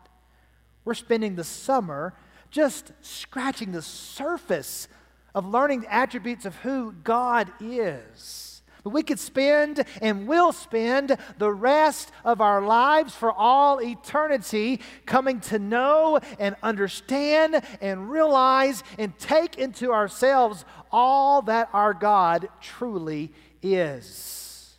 We're 0.84 0.94
spending 0.94 1.36
the 1.36 1.44
summer 1.44 2.14
just 2.50 2.92
scratching 3.02 3.72
the 3.72 3.82
surface 3.82 4.88
of 5.34 5.46
learning 5.46 5.82
the 5.82 5.94
attributes 5.94 6.46
of 6.46 6.56
who 6.58 6.92
God 6.92 7.52
is. 7.60 8.57
We 8.88 9.04
could 9.04 9.20
spend 9.20 9.86
and 10.02 10.28
will 10.28 10.52
spend 10.52 11.18
the 11.38 11.52
rest 11.52 12.12
of 12.24 12.42
our 12.42 12.62
lives 12.62 13.14
for 13.14 13.32
all 13.32 13.82
eternity 13.82 14.82
coming 15.06 15.40
to 15.42 15.60
know 15.60 16.20
and 16.40 16.56
understand 16.64 17.62
and 17.82 18.10
realize 18.10 18.84
and 18.98 19.18
take 19.18 19.58
into 19.58 19.92
ourselves 19.92 20.66
all 20.92 21.42
that 21.44 21.70
our 21.74 21.94
God 21.94 22.50
truly 22.62 23.32
is. 23.62 24.78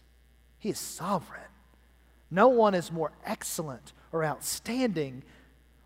He 0.59 0.71
is 0.71 0.79
sovereign. 0.79 1.41
No 2.31 2.49
one 2.49 2.75
is 2.75 2.93
more 2.93 3.12
excellent 3.25 3.93
or 4.12 4.25
outstanding 4.25 5.23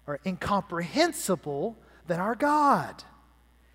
or 0.06 0.18
incomprehensible 0.26 1.76
than 2.06 2.20
our 2.20 2.34
God. 2.34 3.04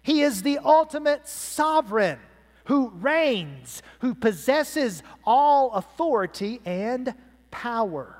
He 0.02 0.22
is 0.22 0.42
the 0.42 0.60
ultimate 0.60 1.28
sovereign 1.28 2.20
who 2.68 2.90
reigns, 2.90 3.82
who 4.00 4.14
possesses 4.14 5.04
all 5.26 5.72
authority 5.72 6.62
and 6.66 7.14
power. 7.50 8.18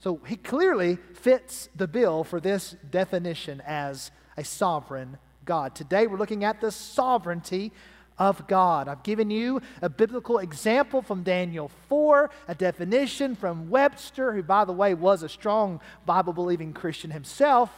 So 0.00 0.20
he 0.26 0.36
clearly 0.36 0.98
fits 1.14 1.68
the 1.74 1.88
bill 1.88 2.24
for 2.24 2.40
this 2.40 2.76
definition 2.90 3.62
as 3.66 4.10
a 4.36 4.44
sovereign 4.44 5.18
God. 5.44 5.74
Today 5.74 6.06
we're 6.06 6.18
looking 6.18 6.44
at 6.44 6.60
the 6.60 6.70
sovereignty 6.70 7.72
of 8.18 8.46
God. 8.46 8.86
I've 8.86 9.02
given 9.02 9.30
you 9.30 9.62
a 9.80 9.88
biblical 9.88 10.38
example 10.38 11.00
from 11.00 11.22
Daniel 11.22 11.70
4, 11.88 12.30
a 12.48 12.54
definition 12.54 13.34
from 13.34 13.70
Webster, 13.70 14.32
who, 14.32 14.42
by 14.42 14.64
the 14.64 14.72
way, 14.72 14.92
was 14.92 15.22
a 15.22 15.28
strong 15.28 15.80
Bible 16.04 16.32
believing 16.32 16.72
Christian 16.72 17.10
himself. 17.10 17.70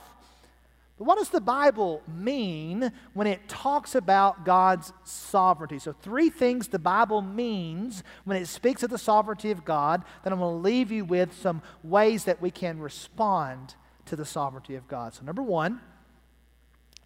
What 1.00 1.16
does 1.16 1.30
the 1.30 1.40
Bible 1.40 2.02
mean 2.07 2.92
when 3.14 3.26
it 3.26 3.49
talks 3.49 3.95
about 3.95 4.45
God's 4.45 4.92
sovereignty? 5.02 5.78
So, 5.78 5.95
three 5.95 6.28
things 6.28 6.69
the 6.69 6.78
Bible 6.78 7.23
means 7.23 8.04
when 8.25 8.37
it 8.37 8.47
speaks 8.47 8.83
of 8.83 8.90
the 8.90 8.99
sovereignty 8.99 9.50
of 9.50 9.64
God, 9.64 10.04
then 10.23 10.35
I'm 10.35 10.40
going 10.40 10.52
to 10.52 10.62
leave 10.62 10.92
you 10.92 11.07
with 11.07 11.33
some 11.33 11.62
ways 11.83 12.25
that 12.25 12.42
we 12.42 12.50
can 12.50 12.80
respond 12.80 13.76
to 14.04 14.14
the 14.14 14.26
sovereignty 14.26 14.75
of 14.75 14.88
God. 14.88 15.14
So, 15.14 15.25
number 15.25 15.40
one, 15.42 15.80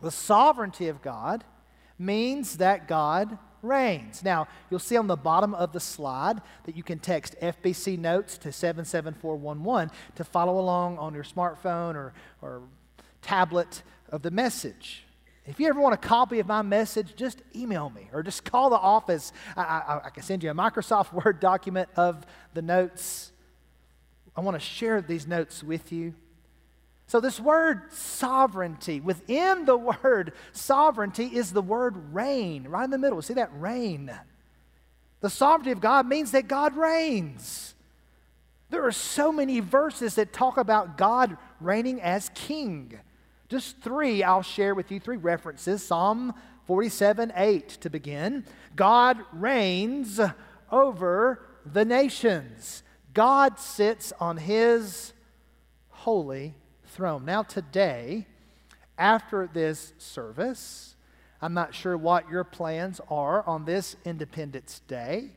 the 0.03 0.11
sovereignty 0.11 0.89
of 0.89 1.01
God 1.01 1.45
means 1.97 2.57
that 2.57 2.89
God 2.89 3.39
reigns. 3.63 4.25
Now, 4.25 4.49
you'll 4.71 4.81
see 4.81 4.97
on 4.97 5.07
the 5.07 5.17
bottom 5.17 5.55
of 5.55 5.73
the 5.73 5.79
slide 5.79 6.43
that 6.65 6.77
you 6.77 6.83
can 6.83 6.99
text 6.99 7.37
FBC 7.41 7.97
notes 7.97 8.39
to 8.39 8.51
77411 8.51 9.95
to 10.17 10.25
follow 10.25 10.59
along 10.59 10.99
on 10.99 11.15
your 11.15 11.23
smartphone 11.23 11.95
or, 11.95 12.13
or 12.43 12.63
tablet 13.25 13.83
of 14.11 14.23
the 14.23 14.31
message. 14.31 15.05
If 15.47 15.61
you 15.61 15.69
ever 15.69 15.81
want 15.81 15.95
a 15.95 15.99
copy 15.99 16.39
of 16.39 16.47
my 16.47 16.63
message, 16.63 17.17
just 17.17 17.43
email 17.55 17.91
me 17.91 18.09
or 18.13 18.23
just 18.23 18.45
call 18.45 18.71
the 18.71 18.77
office. 18.77 19.33
I, 19.57 19.63
I, 19.63 20.01
I, 20.07 20.11
can 20.11 20.23
send 20.23 20.43
you 20.43 20.51
a 20.51 20.55
Microsoft 20.55 21.13
Word 21.25 21.41
document 21.41 21.89
of 21.97 22.25
the 22.55 22.63
notes. 22.63 23.33
I 24.37 24.41
want 24.41 24.55
to 24.55 24.61
share 24.61 25.03
these 25.03 25.27
notes 25.27 25.63
with 25.63 25.93
you. 25.93 26.15
So, 27.07 27.21
this 27.21 27.39
word 27.39 27.93
sovereignty, 27.93 29.01
within 29.01 29.67
the 29.67 29.77
word 29.77 30.33
sovereignty 30.53 31.27
is 31.27 31.53
the 31.53 31.61
word 31.61 32.15
reign, 32.15 32.67
right 32.67 32.85
in 32.85 32.91
the 32.91 32.99
middle. 32.99 33.21
See 33.21 33.35
that 33.35 33.51
reign? 33.55 34.11
The 35.21 35.29
sovereignty 35.29 35.71
of 35.71 35.81
God 35.81 36.07
means 36.07 36.31
that 36.31 36.49
God 36.49 36.77
reigns. 36.77 37.75
There 38.71 38.87
are 38.87 38.93
so 38.93 39.31
many 39.31 39.61
verses 39.61 40.15
that 40.15 40.33
talk 40.33 40.57
about 40.57 40.97
God 40.97 41.37
reigning 41.61 42.01
as 42.01 42.31
king. 42.35 42.99
Just 43.55 43.81
three 43.83 44.25
I'll 44.25 44.43
share 44.43 44.75
with 44.75 44.91
you, 44.91 44.99
three 44.99 45.17
references. 45.17 45.81
Psalm 45.81 46.35
47 46.67 47.33
8 47.37 47.69
to 47.69 47.89
begin. 47.89 48.45
God 48.75 49.19
reigns 49.33 50.19
over 50.73 51.47
the 51.65 51.85
nations, 51.85 52.83
God 53.13 53.61
sits 53.61 54.13
on 54.19 54.39
his 54.39 55.13
holy 55.89 56.57
throne. 56.87 57.25
Now, 57.25 57.45
today, 57.45 58.27
after 58.99 59.47
this 59.47 59.93
service, 59.99 60.97
I'm 61.41 61.55
not 61.55 61.77
sure 61.77 61.97
what 61.97 62.29
your 62.29 62.43
plans 62.43 63.01
are 63.09 63.47
on 63.47 63.67
this 63.67 63.95
Independence 64.05 64.81
Day. 64.89 65.31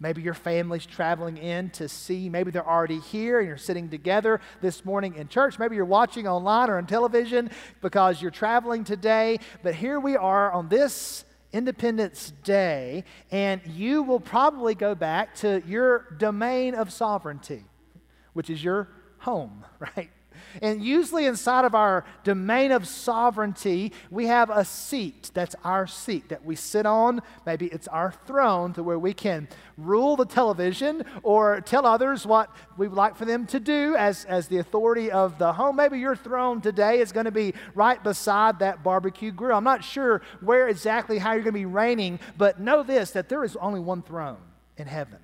Maybe 0.00 0.22
your 0.22 0.34
family's 0.34 0.86
traveling 0.86 1.36
in 1.38 1.70
to 1.70 1.88
see. 1.88 2.28
Maybe 2.28 2.52
they're 2.52 2.68
already 2.68 3.00
here 3.00 3.40
and 3.40 3.48
you're 3.48 3.56
sitting 3.56 3.88
together 3.88 4.40
this 4.60 4.84
morning 4.84 5.16
in 5.16 5.28
church. 5.28 5.58
Maybe 5.58 5.74
you're 5.74 5.84
watching 5.84 6.28
online 6.28 6.70
or 6.70 6.78
on 6.78 6.86
television 6.86 7.50
because 7.82 8.22
you're 8.22 8.30
traveling 8.30 8.84
today. 8.84 9.40
But 9.62 9.74
here 9.74 9.98
we 9.98 10.16
are 10.16 10.52
on 10.52 10.68
this 10.68 11.24
Independence 11.52 12.32
Day, 12.44 13.04
and 13.30 13.60
you 13.66 14.02
will 14.02 14.20
probably 14.20 14.74
go 14.74 14.94
back 14.94 15.34
to 15.36 15.62
your 15.66 16.06
domain 16.18 16.74
of 16.74 16.92
sovereignty, 16.92 17.64
which 18.34 18.50
is 18.50 18.62
your 18.62 18.88
home, 19.18 19.64
right? 19.78 20.10
And 20.62 20.82
usually, 20.82 21.26
inside 21.26 21.64
of 21.64 21.74
our 21.74 22.04
domain 22.24 22.72
of 22.72 22.86
sovereignty, 22.86 23.92
we 24.10 24.26
have 24.26 24.50
a 24.50 24.64
seat. 24.64 25.30
That's 25.34 25.54
our 25.64 25.86
seat 25.86 26.28
that 26.28 26.44
we 26.44 26.56
sit 26.56 26.86
on. 26.86 27.22
Maybe 27.46 27.66
it's 27.66 27.88
our 27.88 28.12
throne 28.26 28.72
to 28.74 28.82
where 28.82 28.98
we 28.98 29.12
can 29.12 29.48
rule 29.76 30.16
the 30.16 30.26
television 30.26 31.04
or 31.22 31.60
tell 31.60 31.86
others 31.86 32.26
what 32.26 32.50
we 32.76 32.88
would 32.88 32.96
like 32.96 33.16
for 33.16 33.24
them 33.24 33.46
to 33.46 33.60
do 33.60 33.94
as, 33.96 34.24
as 34.24 34.48
the 34.48 34.58
authority 34.58 35.10
of 35.10 35.38
the 35.38 35.52
home. 35.52 35.76
Maybe 35.76 35.98
your 35.98 36.16
throne 36.16 36.60
today 36.60 37.00
is 37.00 37.12
going 37.12 37.26
to 37.26 37.32
be 37.32 37.54
right 37.74 38.02
beside 38.02 38.58
that 38.58 38.82
barbecue 38.82 39.30
grill. 39.30 39.56
I'm 39.56 39.64
not 39.64 39.84
sure 39.84 40.22
where 40.40 40.68
exactly 40.68 41.18
how 41.18 41.32
you're 41.32 41.42
going 41.42 41.54
to 41.54 41.60
be 41.60 41.66
reigning, 41.66 42.18
but 42.36 42.60
know 42.60 42.82
this 42.82 43.12
that 43.12 43.28
there 43.28 43.44
is 43.44 43.56
only 43.56 43.80
one 43.80 44.02
throne 44.02 44.38
in 44.76 44.86
heaven. 44.86 45.18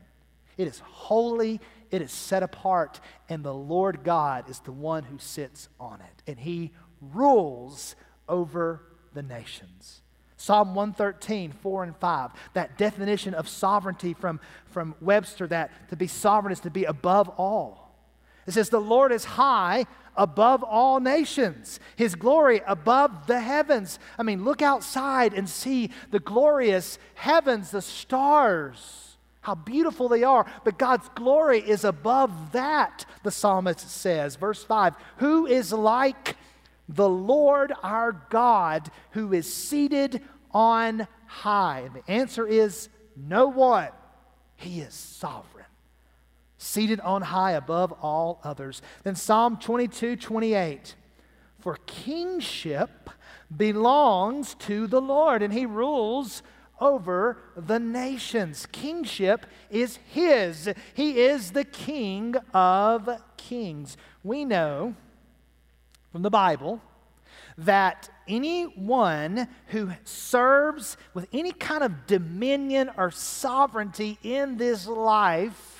It 0.56 0.68
is 0.68 0.78
holy 0.80 1.60
it 1.94 2.02
is 2.02 2.10
set 2.10 2.42
apart, 2.42 2.98
and 3.28 3.44
the 3.44 3.54
Lord 3.54 4.02
God 4.02 4.50
is 4.50 4.58
the 4.58 4.72
one 4.72 5.04
who 5.04 5.18
sits 5.18 5.68
on 5.78 6.00
it, 6.00 6.28
and 6.28 6.40
he 6.40 6.72
rules 7.00 7.94
over 8.28 8.80
the 9.12 9.22
nations. 9.22 10.00
Psalm 10.36 10.74
113, 10.74 11.52
4 11.52 11.84
and 11.84 11.96
5, 11.96 12.32
that 12.54 12.76
definition 12.76 13.32
of 13.32 13.48
sovereignty 13.48 14.12
from, 14.12 14.40
from 14.66 14.96
Webster, 15.00 15.46
that 15.46 15.88
to 15.90 15.94
be 15.94 16.08
sovereign 16.08 16.52
is 16.52 16.58
to 16.60 16.70
be 16.70 16.82
above 16.82 17.28
all. 17.28 17.96
It 18.44 18.52
says, 18.52 18.70
The 18.70 18.80
Lord 18.80 19.12
is 19.12 19.24
high 19.24 19.86
above 20.16 20.64
all 20.64 20.98
nations, 20.98 21.78
his 21.94 22.16
glory 22.16 22.60
above 22.66 23.28
the 23.28 23.38
heavens. 23.38 24.00
I 24.18 24.24
mean, 24.24 24.42
look 24.42 24.62
outside 24.62 25.32
and 25.32 25.48
see 25.48 25.90
the 26.10 26.20
glorious 26.20 26.98
heavens, 27.14 27.70
the 27.70 27.82
stars 27.82 29.13
how 29.44 29.54
beautiful 29.54 30.08
they 30.08 30.24
are. 30.24 30.46
But 30.64 30.78
God's 30.78 31.08
glory 31.14 31.60
is 31.60 31.84
above 31.84 32.52
that, 32.52 33.04
the 33.22 33.30
psalmist 33.30 33.80
says. 33.80 34.36
Verse 34.36 34.64
5 34.64 34.94
Who 35.18 35.46
is 35.46 35.70
like 35.70 36.36
the 36.88 37.08
Lord 37.08 37.72
our 37.82 38.12
God 38.30 38.90
who 39.10 39.34
is 39.34 39.52
seated 39.52 40.22
on 40.50 41.06
high? 41.26 41.82
And 41.84 41.94
the 41.94 42.10
answer 42.10 42.46
is 42.46 42.88
no 43.16 43.46
one. 43.46 43.90
He 44.56 44.80
is 44.80 44.94
sovereign, 44.94 45.66
seated 46.56 47.00
on 47.00 47.20
high 47.20 47.52
above 47.52 47.92
all 48.00 48.40
others. 48.44 48.80
Then 49.02 49.14
Psalm 49.14 49.58
22 49.58 50.16
28 50.16 50.94
For 51.60 51.76
kingship 51.84 53.10
belongs 53.54 54.54
to 54.60 54.86
the 54.86 55.02
Lord, 55.02 55.42
and 55.42 55.52
he 55.52 55.66
rules 55.66 56.42
over 56.80 57.38
the 57.56 57.78
nations. 57.78 58.66
Kingship 58.72 59.46
is 59.70 59.98
his. 60.06 60.72
He 60.94 61.20
is 61.20 61.52
the 61.52 61.64
king 61.64 62.34
of 62.52 63.08
kings. 63.36 63.96
We 64.22 64.44
know 64.44 64.94
from 66.12 66.22
the 66.22 66.30
Bible 66.30 66.80
that 67.56 68.08
anyone 68.26 69.48
who 69.68 69.90
serves 70.04 70.96
with 71.12 71.28
any 71.32 71.52
kind 71.52 71.84
of 71.84 72.06
dominion 72.06 72.90
or 72.96 73.10
sovereignty 73.10 74.18
in 74.22 74.56
this 74.56 74.86
life 74.86 75.73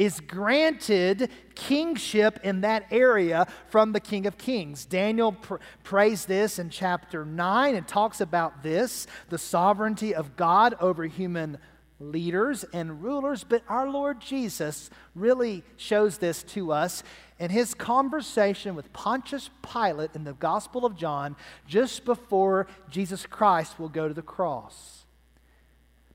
is 0.00 0.18
granted 0.18 1.28
kingship 1.54 2.40
in 2.42 2.62
that 2.62 2.86
area 2.90 3.46
from 3.68 3.92
the 3.92 4.00
King 4.00 4.26
of 4.26 4.38
Kings. 4.38 4.86
Daniel 4.86 5.32
pr- 5.32 5.56
prays 5.84 6.24
this 6.24 6.58
in 6.58 6.70
chapter 6.70 7.22
9 7.26 7.74
and 7.74 7.86
talks 7.86 8.22
about 8.22 8.62
this 8.62 9.06
the 9.28 9.36
sovereignty 9.36 10.14
of 10.14 10.36
God 10.36 10.74
over 10.80 11.04
human 11.04 11.58
leaders 11.98 12.64
and 12.72 13.02
rulers, 13.02 13.44
but 13.44 13.62
our 13.68 13.90
Lord 13.90 14.22
Jesus 14.22 14.88
really 15.14 15.62
shows 15.76 16.16
this 16.16 16.42
to 16.44 16.72
us 16.72 17.02
in 17.38 17.50
his 17.50 17.74
conversation 17.74 18.74
with 18.74 18.90
Pontius 18.94 19.50
Pilate 19.60 20.14
in 20.14 20.24
the 20.24 20.32
Gospel 20.32 20.86
of 20.86 20.96
John 20.96 21.36
just 21.66 22.06
before 22.06 22.68
Jesus 22.88 23.26
Christ 23.26 23.78
will 23.78 23.90
go 23.90 24.08
to 24.08 24.14
the 24.14 24.22
cross. 24.22 25.04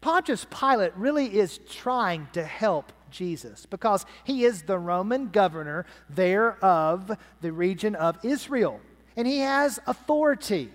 Pontius 0.01 0.45
Pilate 0.49 0.95
really 0.95 1.37
is 1.37 1.59
trying 1.69 2.27
to 2.33 2.43
help 2.43 2.91
Jesus 3.15 3.65
because 3.65 4.05
he 4.23 4.43
is 4.43 4.63
the 4.63 4.77
Roman 4.77 5.29
governor 5.29 5.85
there 6.09 6.63
of 6.63 7.17
the 7.41 7.51
region 7.51 7.95
of 7.95 8.23
Israel. 8.23 8.79
And 9.15 9.25
he 9.27 9.39
has 9.39 9.79
authority. 9.87 10.71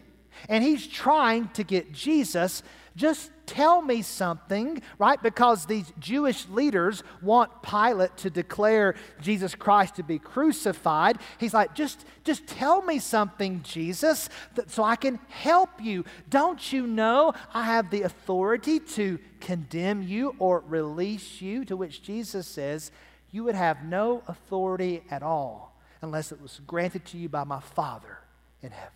And 0.49 0.65
he's 0.65 0.87
trying 0.87 1.49
to 1.51 1.63
get 1.63 1.93
Jesus 1.93 2.63
just 2.97 3.31
tell 3.51 3.83
me 3.83 4.01
something, 4.01 4.81
right? 4.97 5.21
Because 5.21 5.67
these 5.67 5.93
Jewish 5.99 6.49
leaders 6.49 7.03
want 7.21 7.63
Pilate 7.63 8.17
to 8.19 8.31
declare 8.31 8.95
Jesus 9.21 9.57
Christ 9.57 9.97
to 9.97 10.05
be 10.05 10.21
crucified. 10.21 11.19
He's 11.39 11.53
like, 11.53 11.75
just, 11.75 12.05
just 12.23 12.47
tell 12.47 12.81
me 12.83 13.01
something, 13.01 13.63
Jesus, 13.65 14.29
that, 14.55 14.71
so 14.71 14.85
I 14.85 14.95
can 14.95 15.19
help 15.29 15.83
you. 15.83 16.05
Don't 16.29 16.73
you 16.73 16.87
know 16.87 17.33
I 17.53 17.65
have 17.65 17.91
the 17.91 18.03
authority 18.03 18.79
to 18.81 19.19
condemn 19.41 20.03
you 20.03 20.37
or 20.39 20.61
release 20.61 21.43
you? 21.43 21.65
To 21.65 21.77
which 21.77 22.03
Jesus 22.03 22.47
says, 22.47 22.93
You 23.33 23.43
would 23.45 23.57
have 23.57 23.85
no 23.85 24.23
authority 24.29 25.03
at 25.11 25.25
all 25.25 25.77
unless 26.03 26.31
it 26.31 26.41
was 26.41 26.61
granted 26.69 27.05
to 27.07 27.19
you 27.19 27.29
by 27.29 27.43
my 27.43 27.61
Father 27.61 28.19
in 28.63 28.71
heaven. 28.71 28.93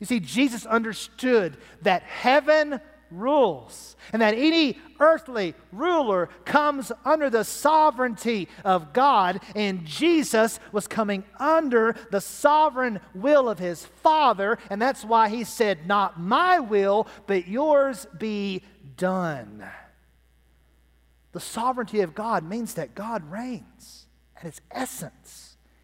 You 0.00 0.06
see, 0.06 0.20
Jesus 0.20 0.66
understood 0.66 1.58
that 1.82 2.02
heaven 2.02 2.80
rules, 3.12 3.96
and 4.12 4.22
that 4.22 4.34
any 4.34 4.78
earthly 5.00 5.54
ruler 5.70 6.28
comes 6.44 6.90
under 7.04 7.28
the 7.30 7.44
sovereignty 7.44 8.48
of 8.64 8.92
God, 8.92 9.40
and 9.54 9.84
Jesus 9.84 10.58
was 10.72 10.86
coming 10.86 11.24
under 11.38 11.94
the 12.10 12.20
sovereign 12.20 13.00
will 13.14 13.48
of 13.48 13.58
his 13.58 13.84
Father, 13.84 14.58
and 14.70 14.80
that's 14.80 15.04
why 15.04 15.28
he 15.28 15.44
said, 15.44 15.86
Not 15.86 16.20
my 16.20 16.58
will, 16.58 17.06
but 17.26 17.48
yours 17.48 18.06
be 18.18 18.62
done. 18.96 19.64
The 21.32 21.40
sovereignty 21.40 22.00
of 22.00 22.14
God 22.14 22.44
means 22.44 22.74
that 22.74 22.94
God 22.94 23.30
reigns 23.30 24.06
at 24.36 24.44
its 24.44 24.60
essence. 24.70 25.41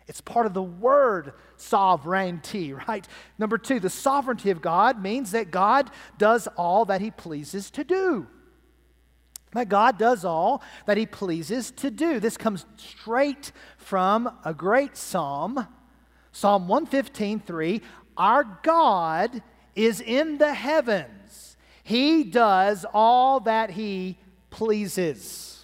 It's 0.09 0.23
part 0.23 0.47
of 0.47 0.55
the 0.55 0.63
word 0.63 1.35
sovereignty, 1.57 2.73
right? 2.89 3.07
Number 3.39 3.59
two, 3.59 3.79
the 3.79 3.91
sovereignty 3.91 4.51
of 4.51 4.63
God 4.63 5.01
means 5.01 5.31
that 5.33 5.51
God 5.51 5.91
does 6.17 6.49
all 6.57 6.87
that 6.87 7.01
he 7.01 7.11
pleases 7.11 7.71
to 7.73 7.85
do. 7.85 8.27
That 9.53 9.69
God 9.69 9.99
does 9.99 10.25
all 10.25 10.63
that 10.87 10.97
he 10.97 11.07
pleases 11.07 11.71
to 11.73 11.91
do. 11.91 12.21
This 12.21 12.37
comes 12.37 12.67
straight 12.77 13.53
from 13.79 14.31
a 14.45 14.53
great 14.53 14.97
psalm, 14.97 15.67
Psalm 16.33 16.69
115 16.69 17.41
3. 17.41 17.83
Our 18.17 18.61
God 18.63 19.43
is 19.75 20.01
in 20.01 20.39
the 20.39 20.53
heavens, 20.53 21.57
he 21.83 22.25
does 22.25 22.85
all 22.93 23.41
that 23.41 23.71
he 23.71 24.19
pleases. 24.51 25.58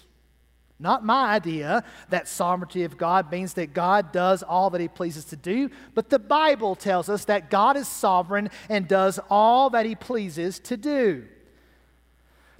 Not 0.77 1.05
my 1.05 1.33
idea 1.33 1.83
that 2.09 2.27
sovereignty 2.27 2.83
of 2.83 2.97
God 2.97 3.31
means 3.31 3.53
that 3.53 3.73
God 3.73 4.11
does 4.11 4.43
all 4.43 4.69
that 4.71 4.81
he 4.81 4.89
pleases 4.89 5.23
to 5.25 5.37
do, 5.37 5.69
but 5.93 6.09
the 6.09 6.19
Bible 6.19 6.75
tells 6.75 7.07
us 7.07 7.25
that 7.25 7.49
God 7.49 7.77
is 7.77 7.87
sovereign 7.87 8.49
and 8.67 8.87
does 8.87 9.19
all 9.29 9.69
that 9.69 9.85
he 9.85 9.95
pleases 9.95 10.59
to 10.59 10.75
do. 10.75 11.25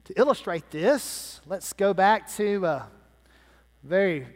To 0.06 0.14
illustrate 0.18 0.72
this, 0.72 1.42
let's 1.46 1.74
go 1.74 1.94
back 1.94 2.32
to 2.36 2.66
a 2.66 2.88
very 3.84 4.28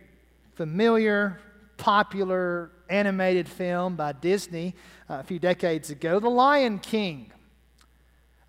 familiar, 0.56 1.39
popular 1.78 2.72
animated 2.89 3.48
film 3.48 3.96
by 3.96 4.12
Disney 4.12 4.76
uh, 5.10 5.20
a 5.20 5.24
few 5.24 5.39
decades 5.39 5.89
ago, 5.89 6.20
The 6.20 6.30
Lion 6.30 6.80
King. 6.80 7.32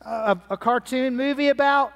A, 0.00 0.36
a 0.48 0.56
cartoon 0.56 1.14
movie 1.14 1.50
about 1.50 1.92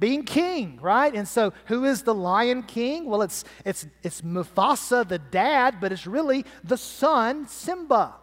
being 0.00 0.24
king, 0.24 0.78
right? 0.80 1.14
And 1.14 1.28
so, 1.28 1.52
who 1.66 1.84
is 1.84 2.02
the 2.02 2.14
lion 2.14 2.62
king? 2.62 3.04
Well, 3.04 3.22
it's, 3.22 3.44
it's, 3.64 3.86
it's 4.02 4.22
Mufasa, 4.22 5.06
the 5.06 5.18
dad, 5.18 5.76
but 5.80 5.92
it's 5.92 6.06
really 6.06 6.46
the 6.64 6.78
son, 6.78 7.46
Simba. 7.46 8.14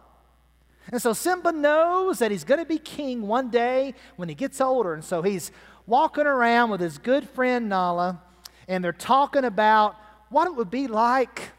And 0.90 1.00
so, 1.00 1.12
Simba 1.12 1.52
knows 1.52 2.18
that 2.18 2.32
he's 2.32 2.44
going 2.44 2.58
to 2.58 2.66
be 2.66 2.78
king 2.78 3.22
one 3.28 3.48
day 3.48 3.94
when 4.16 4.28
he 4.28 4.34
gets 4.34 4.60
older. 4.60 4.92
And 4.92 5.04
so, 5.04 5.22
he's 5.22 5.52
walking 5.86 6.26
around 6.26 6.70
with 6.70 6.80
his 6.80 6.98
good 6.98 7.28
friend 7.28 7.68
Nala, 7.68 8.20
and 8.66 8.82
they're 8.82 8.92
talking 8.92 9.44
about 9.44 9.94
what 10.30 10.46
it 10.48 10.56
would 10.56 10.70
be 10.70 10.88
like 10.88 11.52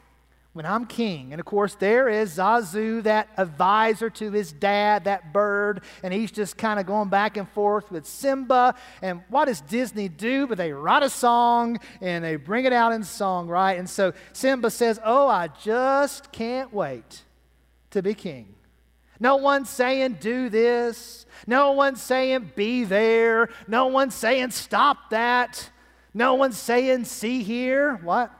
when 0.54 0.66
I'm 0.66 0.86
king. 0.86 1.32
And 1.32 1.40
of 1.40 1.46
course, 1.46 1.76
there 1.76 2.10
is 2.10 2.38
Zazu, 2.38 3.04
that 3.04 3.30
advisor 3.38 4.10
to 4.10 4.32
his 4.32 4.52
dad, 4.52 5.06
that 5.06 5.32
bird, 5.32 5.82
and 6.04 6.14
he's 6.14 6.32
just 6.32 6.58
kind 6.58 6.80
of 6.80 6.86
going 6.86 7.10
back 7.10 7.38
and 7.38 7.48
forth 7.50 7.92
with 7.92 8.06
Simba. 8.06 8.76
And 9.02 9.22
what 9.30 9.46
does 9.46 9.62
Disney 9.62 10.10
do? 10.10 10.48
But 10.48 10.58
they 10.58 10.72
write 10.72 11.04
a 11.04 11.10
song 11.10 11.80
and 12.02 12.24
they 12.24 12.36
bring 12.36 12.66
it 12.66 12.74
out 12.74 12.92
in 12.92 13.04
song, 13.04 13.48
right? 13.48 13.78
And 13.78 13.90
so 13.90 14.14
Simba 14.34 14.72
says, 14.72 15.00
Oh, 15.04 15.28
I 15.28 15.50
just 15.62 16.32
can't 16.32 16.74
wait 16.74 17.24
to 17.92 18.02
be 18.02 18.14
king. 18.14 18.56
No 19.20 19.36
one's 19.36 19.70
saying 19.70 20.18
do 20.22 20.50
this. 20.50 21.26
No 21.46 21.74
one's 21.74 22.02
saying 22.02 22.54
be 22.56 22.86
there. 22.86 23.50
No 23.68 23.88
one's 23.88 24.16
saying 24.16 24.52
stop 24.52 25.10
that. 25.10 25.70
No 26.14 26.36
one's 26.36 26.58
saying 26.58 27.06
see 27.06 27.44
here. 27.44 27.96
What? 27.98 28.32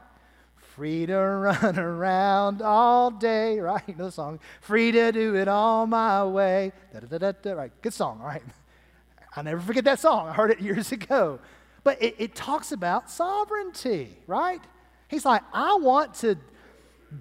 Free 0.76 1.06
to 1.06 1.16
run 1.16 1.78
around 1.78 2.62
all 2.62 3.10
day, 3.10 3.58
right? 3.58 3.82
You 3.88 3.94
know 3.96 4.06
the 4.06 4.12
song. 4.12 4.40
Free 4.60 4.92
to 4.92 5.12
do 5.12 5.34
it 5.34 5.48
all 5.48 5.86
my 5.86 6.24
way. 6.24 6.72
Da, 6.92 7.00
da, 7.00 7.18
da, 7.18 7.32
da, 7.32 7.52
right, 7.52 7.72
good 7.82 7.94
song, 7.94 8.20
right? 8.20 8.42
I'll 9.36 9.44
never 9.44 9.60
forget 9.60 9.84
that 9.84 10.00
song. 10.00 10.28
I 10.28 10.32
heard 10.32 10.50
it 10.50 10.60
years 10.60 10.92
ago. 10.92 11.40
But 11.82 12.02
it, 12.02 12.16
it 12.18 12.34
talks 12.34 12.72
about 12.72 13.10
sovereignty, 13.10 14.16
right? 14.26 14.60
He's 15.08 15.24
like, 15.24 15.42
I 15.52 15.76
want 15.76 16.14
to 16.16 16.36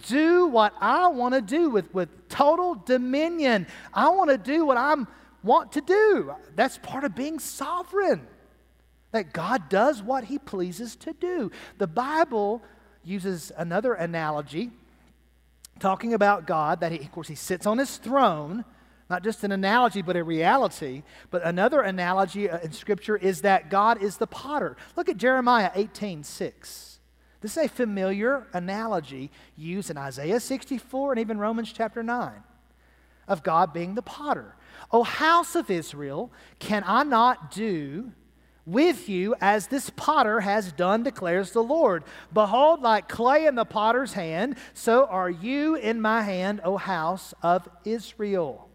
do 0.08 0.48
what 0.48 0.74
I 0.80 1.08
want 1.08 1.34
to 1.34 1.42
do 1.42 1.70
with, 1.70 1.92
with 1.94 2.30
total 2.30 2.76
dominion. 2.76 3.68
I 3.94 4.10
want 4.10 4.30
to 4.30 4.38
do 4.38 4.66
what 4.66 4.78
I 4.78 4.96
want 5.44 5.72
to 5.74 5.82
do. 5.82 6.34
That's 6.56 6.78
part 6.78 7.04
of 7.04 7.16
being 7.16 7.40
sovereign. 7.40 8.28
That 9.12 9.34
God 9.34 9.70
does 9.70 10.04
what 10.04 10.26
he 10.26 10.38
pleases 10.38 10.96
to 10.98 11.14
do. 11.14 11.52
The 11.80 11.88
Bible 11.88 12.62
uses 13.10 13.52
another 13.58 13.94
analogy 13.94 14.72
talking 15.80 16.14
about 16.14 16.46
God, 16.46 16.82
that 16.82 16.92
he, 16.92 17.00
of 17.00 17.12
course 17.12 17.28
he 17.28 17.36
sits 17.36 17.66
on 17.66 17.78
his 17.78 17.98
throne, 17.98 18.66
not 19.10 19.24
just 19.24 19.44
an 19.44 19.52
analogy, 19.52 20.02
but 20.02 20.16
a 20.16 20.24
reality. 20.24 21.04
But 21.32 21.44
another 21.44 21.82
analogy 21.82 22.50
uh, 22.50 22.60
in 22.60 22.72
Scripture 22.72 23.18
is 23.18 23.42
that 23.42 23.70
God 23.70 24.04
is 24.04 24.18
the 24.18 24.28
potter. 24.28 24.78
Look 24.96 25.10
at 25.10 25.18
Jeremiah 25.18 25.72
18 25.74 26.24
6. 26.24 27.00
This 27.42 27.58
is 27.58 27.66
a 27.66 27.70
familiar 27.70 28.48
analogy 28.54 29.32
used 29.56 29.90
in 29.90 29.98
Isaiah 29.98 30.40
64 30.40 31.14
and 31.14 31.22
even 31.22 31.40
Romans 31.40 31.72
chapter 31.72 32.04
9 32.04 32.44
of 33.28 33.44
God 33.44 33.74
being 33.74 33.96
the 33.96 34.02
potter. 34.02 34.56
O 34.92 35.04
house 35.04 35.56
of 35.56 35.72
Israel, 35.72 36.32
can 36.60 36.84
I 36.86 37.04
not 37.04 37.52
do 37.52 38.12
with 38.72 39.10
you 39.10 39.36
as 39.42 39.68
this 39.68 39.90
potter 39.90 40.42
has 40.42 40.72
done, 40.72 41.04
declares 41.04 41.52
the 41.52 41.64
Lord. 41.64 42.04
Behold, 42.34 42.82
like 42.82 43.08
clay 43.08 43.46
in 43.46 43.56
the 43.56 43.66
potter's 43.66 44.14
hand, 44.14 44.56
so 44.74 45.06
are 45.06 45.30
you 45.30 45.76
in 45.76 46.02
my 46.02 46.22
hand, 46.22 46.62
O 46.64 46.78
house 46.78 47.34
of 47.42 47.68
Israel. 47.86 48.70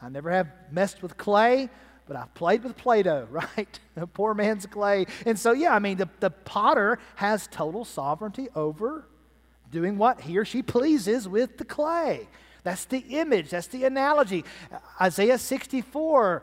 I 0.00 0.08
never 0.08 0.30
have 0.30 0.48
messed 0.70 1.02
with 1.02 1.16
clay, 1.16 1.70
but 2.06 2.16
I've 2.16 2.34
played 2.34 2.64
with 2.64 2.76
Play 2.76 3.02
Doh, 3.04 3.26
right? 3.30 3.78
the 3.94 4.06
poor 4.06 4.34
man's 4.34 4.66
clay. 4.66 5.06
And 5.24 5.38
so, 5.38 5.52
yeah, 5.52 5.74
I 5.74 5.78
mean, 5.78 5.96
the, 5.96 6.08
the 6.20 6.30
potter 6.30 6.98
has 7.16 7.46
total 7.46 7.84
sovereignty 7.84 8.48
over 8.54 9.06
doing 9.70 9.96
what 9.96 10.20
he 10.20 10.36
or 10.38 10.44
she 10.44 10.62
pleases 10.62 11.28
with 11.28 11.56
the 11.56 11.64
clay. 11.64 12.28
That's 12.64 12.84
the 12.84 12.98
image, 12.98 13.50
that's 13.50 13.66
the 13.68 13.84
analogy. 13.84 14.44
Isaiah 15.00 15.38
64 15.38 16.42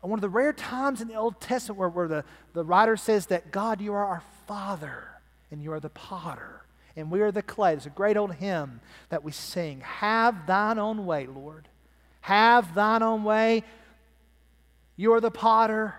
one 0.00 0.18
of 0.18 0.22
the 0.22 0.28
rare 0.28 0.52
times 0.52 1.00
in 1.00 1.08
the 1.08 1.14
Old 1.14 1.40
Testament 1.40 1.78
where, 1.78 1.88
where 1.88 2.08
the, 2.08 2.24
the 2.52 2.64
writer 2.64 2.96
says 2.96 3.26
that 3.26 3.50
God, 3.50 3.80
you 3.80 3.92
are 3.92 4.04
our 4.04 4.22
Father 4.46 5.04
and 5.50 5.62
you 5.62 5.72
are 5.72 5.80
the 5.80 5.90
potter 5.90 6.62
and 6.96 7.10
we 7.10 7.20
are 7.20 7.30
the 7.30 7.42
clay. 7.42 7.72
There's 7.72 7.86
a 7.86 7.90
great 7.90 8.16
old 8.16 8.34
hymn 8.34 8.80
that 9.10 9.22
we 9.22 9.32
sing 9.32 9.80
Have 9.80 10.46
thine 10.46 10.78
own 10.78 11.06
way, 11.06 11.26
Lord. 11.26 11.68
Have 12.22 12.74
thine 12.74 13.02
own 13.02 13.22
way. 13.22 13.62
You 14.96 15.12
are 15.12 15.20
the 15.20 15.30
potter. 15.30 15.94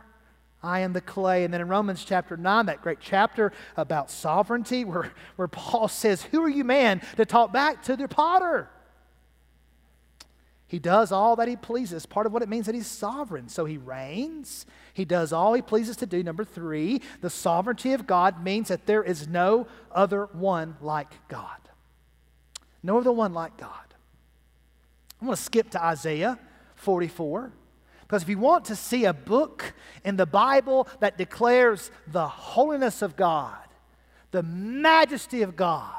I 0.63 0.79
am 0.79 0.93
the 0.93 1.01
clay. 1.01 1.43
And 1.43 1.53
then 1.53 1.61
in 1.61 1.67
Romans 1.67 2.03
chapter 2.03 2.35
9, 2.35 2.65
that 2.65 2.81
great 2.81 2.97
chapter 2.99 3.53
about 3.77 4.09
sovereignty, 4.09 4.83
where, 4.83 5.11
where 5.35 5.47
Paul 5.47 5.87
says, 5.87 6.23
Who 6.23 6.43
are 6.43 6.49
you, 6.49 6.63
man, 6.63 7.01
to 7.15 7.25
talk 7.25 7.53
back 7.53 7.83
to 7.83 7.95
the 7.95 8.07
potter? 8.07 8.69
He 10.67 10.79
does 10.79 11.13
all 11.13 11.37
that 11.37 11.47
he 11.47 11.55
pleases. 11.55 12.05
Part 12.05 12.25
of 12.25 12.33
what 12.33 12.41
it 12.41 12.49
means 12.49 12.65
that 12.65 12.75
he's 12.75 12.87
sovereign. 12.87 13.47
So 13.47 13.63
he 13.63 13.77
reigns. 13.77 14.65
He 14.93 15.05
does 15.05 15.31
all 15.31 15.53
he 15.53 15.61
pleases 15.61 15.95
to 15.97 16.05
do. 16.05 16.21
Number 16.21 16.43
three, 16.43 17.01
the 17.21 17.29
sovereignty 17.29 17.93
of 17.93 18.05
God 18.05 18.43
means 18.43 18.67
that 18.67 18.85
there 18.85 19.03
is 19.03 19.27
no 19.27 19.67
other 19.91 20.25
one 20.33 20.75
like 20.81 21.27
God. 21.29 21.57
No 22.83 22.97
other 22.97 23.11
one 23.11 23.33
like 23.33 23.55
God. 23.57 23.71
I'm 25.21 25.27
going 25.27 25.37
to 25.37 25.41
skip 25.41 25.69
to 25.71 25.83
Isaiah 25.83 26.37
44. 26.75 27.51
Because 28.01 28.23
if 28.23 28.29
you 28.29 28.37
want 28.37 28.65
to 28.65 28.75
see 28.75 29.05
a 29.05 29.13
book 29.13 29.73
in 30.03 30.17
the 30.17 30.25
Bible 30.25 30.87
that 30.99 31.17
declares 31.17 31.91
the 32.07 32.27
holiness 32.27 33.01
of 33.01 33.15
God, 33.15 33.57
the 34.31 34.43
majesty 34.43 35.41
of 35.41 35.55
God, 35.55 35.96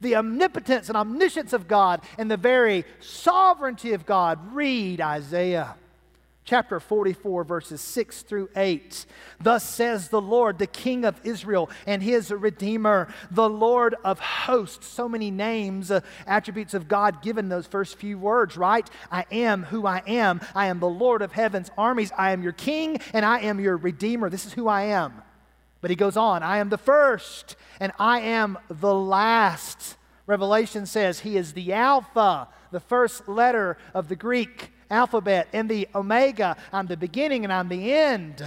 the 0.00 0.16
omnipotence 0.16 0.88
and 0.88 0.96
omniscience 0.96 1.52
of 1.52 1.68
God 1.68 2.00
and 2.18 2.30
the 2.30 2.36
very 2.36 2.84
sovereignty 3.00 3.92
of 3.92 4.06
God. 4.06 4.54
Read 4.54 5.00
Isaiah 5.00 5.76
chapter 6.46 6.78
44, 6.78 7.44
verses 7.44 7.80
6 7.80 8.22
through 8.22 8.48
8. 8.56 9.04
Thus 9.40 9.68
says 9.68 10.08
the 10.08 10.20
Lord, 10.20 10.58
the 10.58 10.66
King 10.66 11.04
of 11.04 11.20
Israel 11.24 11.68
and 11.86 12.02
his 12.02 12.30
Redeemer, 12.30 13.12
the 13.30 13.50
Lord 13.50 13.96
of 14.04 14.20
hosts. 14.20 14.86
So 14.86 15.08
many 15.08 15.30
names, 15.30 15.90
uh, 15.90 16.00
attributes 16.26 16.72
of 16.72 16.88
God 16.88 17.20
given 17.20 17.48
those 17.48 17.66
first 17.66 17.96
few 17.96 18.16
words, 18.16 18.56
right? 18.56 18.88
I 19.10 19.26
am 19.30 19.64
who 19.64 19.86
I 19.86 20.02
am. 20.06 20.40
I 20.54 20.66
am 20.66 20.78
the 20.78 20.88
Lord 20.88 21.20
of 21.20 21.32
heaven's 21.32 21.70
armies. 21.76 22.12
I 22.16 22.30
am 22.30 22.42
your 22.42 22.52
King 22.52 23.00
and 23.12 23.24
I 23.24 23.40
am 23.40 23.60
your 23.60 23.76
Redeemer. 23.76 24.30
This 24.30 24.46
is 24.46 24.52
who 24.52 24.68
I 24.68 24.82
am. 24.84 25.22
But 25.80 25.90
he 25.90 25.96
goes 25.96 26.16
on, 26.16 26.42
I 26.42 26.58
am 26.58 26.68
the 26.68 26.78
first 26.78 27.56
and 27.80 27.92
I 27.98 28.20
am 28.20 28.58
the 28.68 28.94
last. 28.94 29.96
Revelation 30.26 30.86
says 30.86 31.20
he 31.20 31.36
is 31.36 31.52
the 31.52 31.72
Alpha, 31.72 32.48
the 32.72 32.80
first 32.80 33.28
letter 33.28 33.76
of 33.94 34.08
the 34.08 34.16
Greek 34.16 34.72
alphabet, 34.90 35.48
and 35.52 35.68
the 35.68 35.88
Omega. 35.94 36.56
I'm 36.72 36.86
the 36.86 36.96
beginning 36.96 37.44
and 37.44 37.52
I'm 37.52 37.68
the 37.68 37.92
end. 37.92 38.44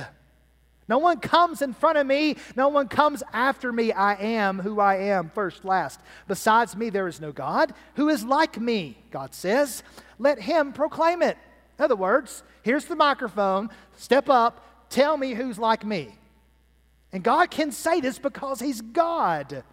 No 0.89 0.97
one 0.97 1.19
comes 1.19 1.61
in 1.61 1.73
front 1.73 1.99
of 1.99 2.07
me. 2.07 2.35
No 2.55 2.67
one 2.69 2.87
comes 2.87 3.21
after 3.31 3.71
me. 3.71 3.91
I 3.91 4.15
am 4.15 4.59
who 4.59 4.79
I 4.79 4.95
am, 4.95 5.29
first, 5.29 5.63
last. 5.63 5.99
Besides 6.27 6.75
me, 6.75 6.89
there 6.89 7.07
is 7.07 7.21
no 7.21 7.31
God 7.31 7.73
who 7.95 8.09
is 8.09 8.25
like 8.25 8.59
me, 8.59 8.97
God 9.11 9.35
says. 9.35 9.83
Let 10.17 10.41
him 10.41 10.73
proclaim 10.73 11.21
it. 11.21 11.37
In 11.77 11.85
other 11.85 11.95
words, 11.95 12.43
here's 12.63 12.85
the 12.85 12.95
microphone. 12.95 13.69
Step 13.97 14.29
up. 14.29 14.89
Tell 14.89 15.15
me 15.15 15.35
who's 15.35 15.59
like 15.59 15.85
me. 15.85 16.18
And 17.11 17.23
God 17.23 17.49
can 17.49 17.71
say 17.71 18.01
this 18.01 18.19
because 18.19 18.59
he's 18.59 18.81
God. 18.81 19.63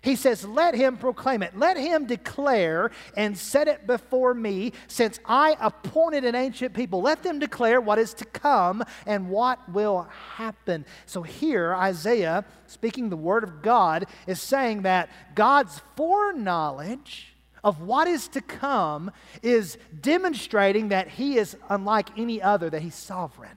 He 0.00 0.14
says, 0.14 0.44
Let 0.44 0.74
him 0.74 0.96
proclaim 0.96 1.42
it. 1.42 1.58
Let 1.58 1.76
him 1.76 2.06
declare 2.06 2.90
and 3.16 3.36
set 3.36 3.68
it 3.68 3.86
before 3.86 4.34
me, 4.34 4.72
since 4.86 5.18
I 5.24 5.56
appointed 5.60 6.24
an 6.24 6.34
ancient 6.34 6.74
people. 6.74 7.00
Let 7.00 7.22
them 7.22 7.38
declare 7.38 7.80
what 7.80 7.98
is 7.98 8.14
to 8.14 8.24
come 8.24 8.84
and 9.06 9.28
what 9.28 9.58
will 9.70 10.08
happen. 10.36 10.84
So 11.06 11.22
here, 11.22 11.74
Isaiah, 11.74 12.44
speaking 12.66 13.08
the 13.08 13.16
word 13.16 13.42
of 13.42 13.62
God, 13.62 14.06
is 14.26 14.40
saying 14.40 14.82
that 14.82 15.10
God's 15.34 15.80
foreknowledge 15.96 17.34
of 17.64 17.82
what 17.82 18.06
is 18.06 18.28
to 18.28 18.40
come 18.40 19.10
is 19.42 19.78
demonstrating 20.00 20.88
that 20.88 21.08
he 21.08 21.38
is 21.38 21.56
unlike 21.68 22.16
any 22.16 22.40
other, 22.40 22.70
that 22.70 22.82
he's 22.82 22.94
sovereign. 22.94 23.56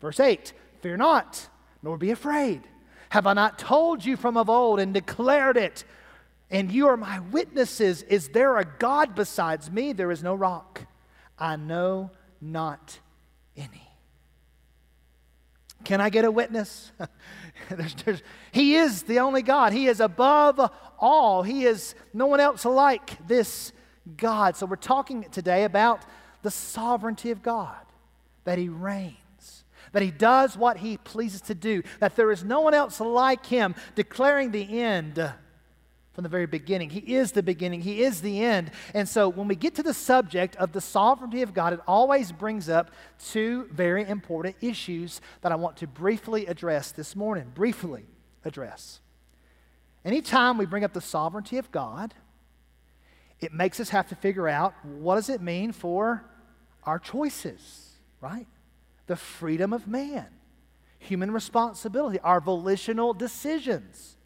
Verse 0.00 0.20
8 0.20 0.52
Fear 0.80 0.98
not, 0.98 1.48
nor 1.82 1.96
be 1.96 2.10
afraid. 2.10 2.62
Have 3.10 3.26
I 3.26 3.34
not 3.34 3.58
told 3.58 4.04
you 4.04 4.16
from 4.16 4.36
of 4.36 4.50
old 4.50 4.80
and 4.80 4.92
declared 4.92 5.56
it? 5.56 5.84
And 6.50 6.70
you 6.70 6.88
are 6.88 6.96
my 6.96 7.20
witnesses. 7.20 8.02
Is 8.02 8.28
there 8.28 8.56
a 8.58 8.64
God 8.64 9.14
besides 9.14 9.70
me? 9.70 9.92
There 9.92 10.10
is 10.10 10.22
no 10.22 10.34
rock. 10.34 10.82
I 11.38 11.56
know 11.56 12.10
not 12.40 12.98
any. 13.56 13.90
Can 15.84 16.00
I 16.00 16.10
get 16.10 16.24
a 16.24 16.30
witness? 16.30 16.92
there's, 17.70 17.94
there's, 18.04 18.22
he 18.52 18.74
is 18.74 19.04
the 19.04 19.20
only 19.20 19.42
God. 19.42 19.72
He 19.72 19.86
is 19.86 20.00
above 20.00 20.60
all. 20.98 21.42
He 21.42 21.64
is 21.64 21.94
no 22.12 22.26
one 22.26 22.40
else 22.40 22.64
like 22.64 23.26
this 23.26 23.72
God. 24.16 24.56
So 24.56 24.66
we're 24.66 24.76
talking 24.76 25.24
today 25.30 25.64
about 25.64 26.02
the 26.42 26.50
sovereignty 26.50 27.30
of 27.30 27.42
God, 27.42 27.76
that 28.44 28.58
He 28.58 28.68
reigns 28.68 29.16
that 29.96 30.02
he 30.02 30.10
does 30.10 30.58
what 30.58 30.76
he 30.76 30.98
pleases 30.98 31.40
to 31.40 31.54
do, 31.54 31.82
that 32.00 32.16
there 32.16 32.30
is 32.30 32.44
no 32.44 32.60
one 32.60 32.74
else 32.74 33.00
like 33.00 33.46
him, 33.46 33.74
declaring 33.94 34.50
the 34.50 34.82
end 34.82 35.14
from 36.12 36.22
the 36.22 36.28
very 36.28 36.44
beginning. 36.44 36.90
He 36.90 37.14
is 37.14 37.32
the 37.32 37.42
beginning, 37.42 37.80
He 37.80 38.02
is 38.02 38.20
the 38.20 38.44
end. 38.44 38.72
And 38.92 39.08
so 39.08 39.30
when 39.30 39.48
we 39.48 39.56
get 39.56 39.74
to 39.76 39.82
the 39.82 39.94
subject 39.94 40.54
of 40.56 40.72
the 40.72 40.82
sovereignty 40.82 41.40
of 41.40 41.54
God, 41.54 41.72
it 41.72 41.80
always 41.86 42.30
brings 42.30 42.68
up 42.68 42.90
two 43.18 43.70
very 43.72 44.06
important 44.06 44.56
issues 44.60 45.22
that 45.40 45.50
I 45.50 45.54
want 45.54 45.78
to 45.78 45.86
briefly 45.86 46.44
address 46.44 46.92
this 46.92 47.16
morning. 47.16 47.50
Briefly 47.54 48.04
address. 48.44 49.00
Anytime 50.04 50.58
we 50.58 50.66
bring 50.66 50.84
up 50.84 50.92
the 50.92 51.00
sovereignty 51.00 51.56
of 51.56 51.72
God, 51.72 52.12
it 53.40 53.54
makes 53.54 53.80
us 53.80 53.88
have 53.88 54.10
to 54.10 54.14
figure 54.14 54.46
out 54.46 54.74
what 54.84 55.14
does 55.14 55.30
it 55.30 55.40
mean 55.40 55.72
for 55.72 56.22
our 56.84 56.98
choices, 56.98 57.92
right? 58.20 58.46
The 59.06 59.16
freedom 59.16 59.72
of 59.72 59.86
man, 59.86 60.26
human 60.98 61.30
responsibility, 61.30 62.18
our 62.20 62.40
volitional 62.40 63.14
decisions. 63.14 64.16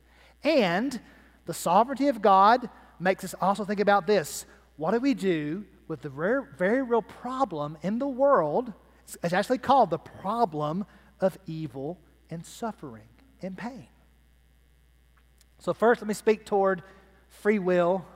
And 0.42 1.00
the 1.46 1.54
sovereignty 1.54 2.08
of 2.08 2.22
God 2.22 2.68
makes 2.98 3.24
us 3.24 3.34
also 3.40 3.64
think 3.64 3.80
about 3.80 4.06
this 4.06 4.46
what 4.76 4.92
do 4.92 4.98
we 4.98 5.12
do 5.12 5.64
with 5.88 6.00
the 6.00 6.08
very, 6.08 6.42
very 6.56 6.82
real 6.82 7.02
problem 7.02 7.76
in 7.82 7.98
the 7.98 8.08
world? 8.08 8.72
It's 9.22 9.34
actually 9.34 9.58
called 9.58 9.90
the 9.90 9.98
problem 9.98 10.86
of 11.20 11.36
evil 11.46 11.98
and 12.30 12.46
suffering 12.46 13.08
and 13.42 13.58
pain. 13.58 13.88
So, 15.58 15.74
first, 15.74 16.00
let 16.00 16.08
me 16.08 16.14
speak 16.14 16.46
toward 16.46 16.82
free 17.28 17.58
will. 17.58 18.06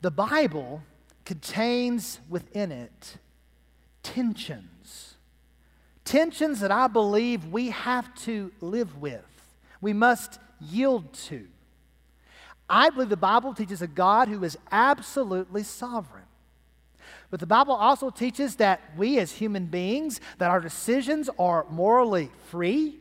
The 0.00 0.10
Bible 0.10 0.82
contains 1.24 2.20
within 2.28 2.72
it 2.72 3.18
tensions. 4.02 5.14
Tensions 6.04 6.60
that 6.60 6.72
I 6.72 6.88
believe 6.88 7.46
we 7.46 7.70
have 7.70 8.12
to 8.24 8.50
live 8.60 9.00
with, 9.00 9.24
we 9.80 9.92
must 9.92 10.38
yield 10.60 11.12
to. 11.14 11.46
I 12.68 12.90
believe 12.90 13.08
the 13.08 13.16
Bible 13.16 13.54
teaches 13.54 13.82
a 13.82 13.86
God 13.86 14.28
who 14.28 14.42
is 14.44 14.58
absolutely 14.70 15.62
sovereign. 15.62 16.24
But 17.30 17.40
the 17.40 17.46
Bible 17.46 17.74
also 17.74 18.10
teaches 18.10 18.56
that 18.56 18.80
we 18.96 19.18
as 19.18 19.32
human 19.32 19.66
beings, 19.66 20.20
that 20.38 20.50
our 20.50 20.60
decisions 20.60 21.30
are 21.38 21.66
morally 21.70 22.30
free, 22.50 22.98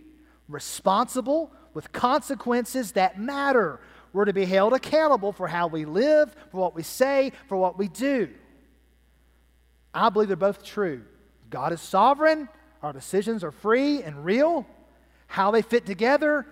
responsible, 0.48 1.52
with 1.74 1.92
consequences 1.92 2.94
that 2.94 3.20
matter 3.20 3.80
we're 4.14 4.26
to 4.26 4.34
be 4.34 4.46
held 4.46 4.74
accountable 4.74 5.32
for 5.32 5.48
how 5.48 5.68
we 5.68 5.86
live, 5.86 6.36
for 6.52 6.60
what 6.60 6.76
we 6.76 6.84
say, 6.84 7.32
for 7.48 7.58
what 7.58 7.78
we 7.78 7.88
do. 7.88 8.30
I 9.94 10.10
believe 10.10 10.28
they're 10.28 10.38
both 10.38 10.64
true. 10.64 11.04
God 11.50 11.74
is 11.74 11.82
sovereign, 11.82 12.50
our 12.82 12.94
decisions 12.94 13.44
are 13.44 13.52
free 13.52 14.02
and 14.04 14.26
real. 14.26 14.66
How 15.28 15.52
they 15.52 15.62
fit 15.62 15.86
together, 15.86 16.46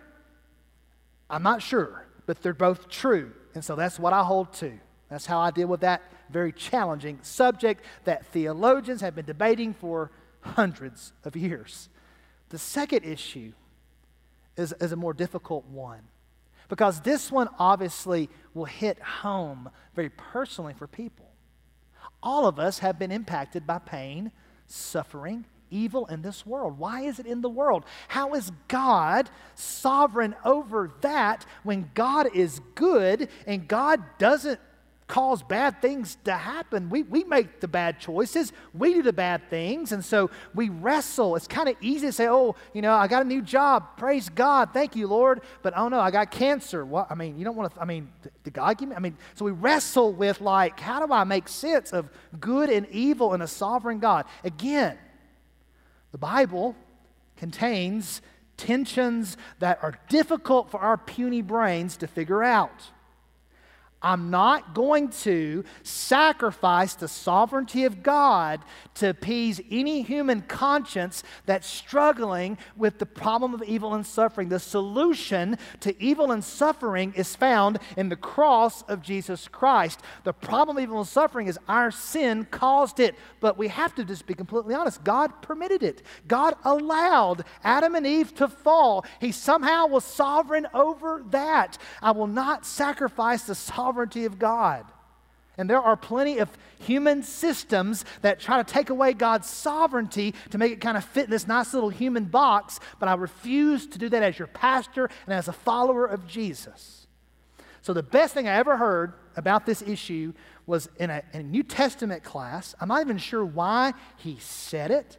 I'm 1.29 1.43
not 1.43 1.61
sure, 1.61 2.05
but 2.25 2.41
they're 2.41 2.53
both 2.53 2.87
true. 2.87 3.31
And 3.53 3.63
so 3.63 3.75
that's 3.75 3.99
what 3.99 4.13
I 4.13 4.23
hold 4.23 4.53
to. 4.53 4.79
That's 5.09 5.25
how 5.25 5.39
I 5.39 5.51
deal 5.51 5.67
with 5.67 5.81
that 5.81 6.01
very 6.29 6.51
challenging 6.51 7.19
subject 7.23 7.83
that 8.05 8.27
theologians 8.27 9.01
have 9.01 9.15
been 9.15 9.25
debating 9.25 9.73
for 9.73 10.11
hundreds 10.41 11.11
of 11.23 11.35
years. 11.35 11.89
The 12.49 12.57
second 12.57 13.03
issue 13.03 13.51
is, 14.55 14.73
is 14.79 14.91
a 14.91 14.95
more 14.95 15.13
difficult 15.13 15.65
one 15.65 16.01
because 16.69 17.01
this 17.01 17.31
one 17.31 17.49
obviously 17.59 18.29
will 18.53 18.65
hit 18.65 18.99
home 18.99 19.69
very 19.95 20.09
personally 20.09 20.73
for 20.73 20.87
people. 20.87 21.25
All 22.23 22.47
of 22.47 22.59
us 22.59 22.79
have 22.79 22.97
been 22.97 23.11
impacted 23.11 23.67
by 23.67 23.79
pain, 23.79 24.31
suffering, 24.67 25.45
evil 25.71 26.05
in 26.07 26.21
this 26.21 26.45
world. 26.45 26.77
Why 26.77 27.01
is 27.01 27.19
it 27.19 27.25
in 27.25 27.41
the 27.41 27.49
world? 27.49 27.85
How 28.07 28.33
is 28.33 28.51
God 28.67 29.29
sovereign 29.55 30.35
over 30.45 30.91
that 31.01 31.45
when 31.63 31.91
God 31.93 32.27
is 32.33 32.61
good 32.75 33.29
and 33.45 33.67
God 33.67 34.03
doesn't 34.17 34.59
cause 35.09 35.41
bad 35.41 35.81
things 35.81 36.17
to 36.23 36.31
happen. 36.31 36.89
We, 36.89 37.01
we 37.01 37.23
make 37.25 37.59
the 37.59 37.67
bad 37.67 37.99
choices, 37.99 38.53
we 38.73 38.93
do 38.93 39.01
the 39.01 39.11
bad 39.11 39.49
things, 39.49 39.91
and 39.91 40.05
so 40.05 40.29
we 40.53 40.69
wrestle. 40.69 41.35
It's 41.35 41.47
kind 41.47 41.67
of 41.67 41.75
easy 41.81 42.05
to 42.07 42.13
say, 42.13 42.27
oh, 42.29 42.55
you 42.73 42.81
know, 42.81 42.93
I 42.93 43.07
got 43.07 43.23
a 43.23 43.27
new 43.27 43.41
job. 43.41 43.97
Praise 43.97 44.29
God. 44.29 44.69
Thank 44.71 44.95
you, 44.95 45.07
Lord. 45.07 45.41
But 45.63 45.73
oh 45.75 45.89
no, 45.89 45.99
I 45.99 46.11
got 46.11 46.29
cancer. 46.29 46.85
What? 46.85 47.07
I 47.09 47.15
mean, 47.15 47.37
you 47.39 47.43
don't 47.43 47.55
want 47.55 47.73
to, 47.73 47.81
I 47.81 47.85
mean, 47.85 48.09
did 48.43 48.53
God 48.53 48.77
give 48.77 48.87
me? 48.87 48.95
I 48.95 48.99
mean, 48.99 49.17
so 49.33 49.43
we 49.43 49.51
wrestle 49.51 50.13
with 50.13 50.39
like, 50.41 50.79
how 50.79 51.03
do 51.05 51.11
I 51.11 51.23
make 51.23 51.47
sense 51.49 51.91
of 51.91 52.07
good 52.39 52.69
and 52.69 52.87
evil 52.91 53.33
in 53.33 53.41
a 53.41 53.47
sovereign 53.47 53.97
God? 53.97 54.25
Again, 54.43 54.97
the 56.11 56.19
Bible 56.19 56.75
contains 57.35 58.21
tensions 58.57 59.37
that 59.57 59.79
are 59.81 59.97
difficult 60.07 60.69
for 60.69 60.79
our 60.79 60.97
puny 60.97 61.41
brains 61.41 61.97
to 61.97 62.07
figure 62.07 62.43
out. 62.43 62.91
I'm 64.01 64.29
not 64.29 64.73
going 64.73 65.09
to 65.09 65.65
sacrifice 65.83 66.93
the 66.93 67.09
sovereignty 67.09 67.83
of 67.83 68.01
God 68.01 68.61
to 68.95 69.09
appease 69.09 69.59
any 69.69 70.03
human 70.03 70.41
conscience 70.41 71.21
that's 71.45 71.67
struggling 71.67 72.57
with 72.77 72.99
the 72.99 73.05
problem 73.05 73.53
of 73.53 73.61
evil 73.63 73.93
and 73.93 74.05
suffering. 74.05 74.47
The 74.47 74.59
solution 74.59 75.57
to 75.81 76.01
evil 76.01 76.31
and 76.31 76.43
suffering 76.43 77.13
is 77.17 77.35
found 77.35 77.79
in 77.97 78.07
the 78.07 78.15
cross 78.15 78.83
of 78.83 79.01
Jesus 79.01 79.49
Christ. 79.49 80.01
The 80.23 80.33
problem 80.33 80.77
of 80.77 80.83
evil 80.83 80.99
and 80.99 81.07
suffering 81.07 81.47
is 81.47 81.59
our 81.67 81.91
sin 81.91 82.45
caused 82.45 83.01
it, 83.01 83.15
but 83.41 83.57
we 83.57 83.67
have 83.67 83.93
to 83.95 84.05
just 84.05 84.25
be 84.25 84.33
completely 84.33 84.75
honest. 84.75 85.03
God 85.03 85.41
permitted 85.41 85.83
it, 85.83 86.03
God 86.27 86.55
allowed 86.63 87.43
Adam 87.65 87.95
and 87.95 88.07
Eve 88.07 88.33
to 88.35 88.47
fall. 88.47 89.05
He 89.19 89.33
somehow 89.33 89.87
was 89.87 90.05
sovereign 90.05 90.67
over 90.73 91.23
that. 91.31 91.77
I 92.01 92.11
will 92.11 92.27
not 92.27 92.65
sacrifice 92.65 93.43
the 93.43 93.55
sovereignty 93.55 93.88
sovereignty 93.89 94.25
of 94.25 94.37
God. 94.37 94.85
And 95.57 95.67
there 95.69 95.81
are 95.81 95.97
plenty 95.97 96.37
of 96.37 96.49
human 96.79 97.23
systems 97.23 98.05
that 98.21 98.39
try 98.39 98.61
to 98.61 98.73
take 98.73 98.91
away 98.91 99.13
God's 99.13 99.49
sovereignty 99.49 100.35
to 100.51 100.57
make 100.57 100.71
it 100.71 100.79
kind 100.79 100.95
of 100.95 101.03
fit 101.03 101.25
in 101.25 101.31
this 101.31 101.47
nice 101.47 101.73
little 101.73 101.89
human 101.89 102.25
box, 102.25 102.79
but 102.99 103.09
I 103.09 103.15
refuse 103.15 103.87
to 103.87 103.97
do 103.97 104.07
that 104.09 104.23
as 104.23 104.37
your 104.37 104.47
pastor 104.47 105.09
and 105.25 105.33
as 105.33 105.47
a 105.47 105.53
follower 105.53 106.05
of 106.05 106.27
Jesus. 106.27 107.07
So, 107.81 107.93
the 107.93 108.03
best 108.03 108.33
thing 108.33 108.47
I 108.47 108.55
ever 108.55 108.77
heard 108.77 109.13
about 109.35 109.65
this 109.65 109.81
issue 109.81 110.33
was 110.67 110.87
in 110.97 111.09
a, 111.09 111.23
in 111.33 111.41
a 111.41 111.43
New 111.43 111.63
Testament 111.63 112.23
class. 112.23 112.75
I'm 112.79 112.89
not 112.89 113.01
even 113.01 113.17
sure 113.17 113.43
why 113.43 113.93
he 114.17 114.37
said 114.39 114.91
it. 114.91 115.17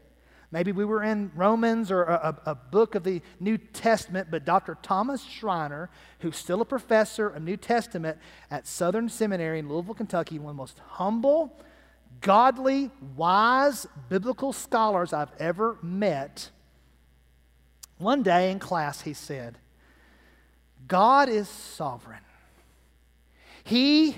Maybe 0.53 0.73
we 0.73 0.85
were 0.85 1.05
in 1.05 1.31
Romans 1.37 1.93
or 1.93 2.03
a, 2.03 2.37
a, 2.45 2.55
book 2.57 2.97
of 2.97 3.05
the 3.05 3.23
New 3.39 3.57
Testament, 3.57 4.29
but 4.33 4.45
Dr. 4.45 4.77
Thomas 4.83 5.23
Schreiner, 5.23 5.91
who's 6.19 6.37
still 6.37 6.61
a 6.61 6.65
professor 6.65 7.29
of 7.29 7.43
New 7.43 7.57
Testament 7.57 8.19
at 8.51 8.67
Southern 8.67 9.09
Seminary 9.09 9.61
in 9.61 9.69
Louisville, 9.69 9.95
Kentucky, 9.95 10.41
one 10.41 10.51
of 10.51 10.57
the 10.57 10.61
most 10.61 10.81
humble, 10.89 11.57
godly, 12.21 12.91
wise, 13.17 13.87
biblical 14.09 14.53
scholars 14.53 15.13
I've 15.13 15.33
ever 15.39 15.79
met, 15.83 16.51
one 17.99 18.25
day 18.25 18.51
in 18.51 18.59
class 18.59 19.03
he 19.03 19.13
said, 19.13 19.57
God 20.89 21.29
is 21.29 21.49
sovereign. 21.49 22.23
He 23.63 24.17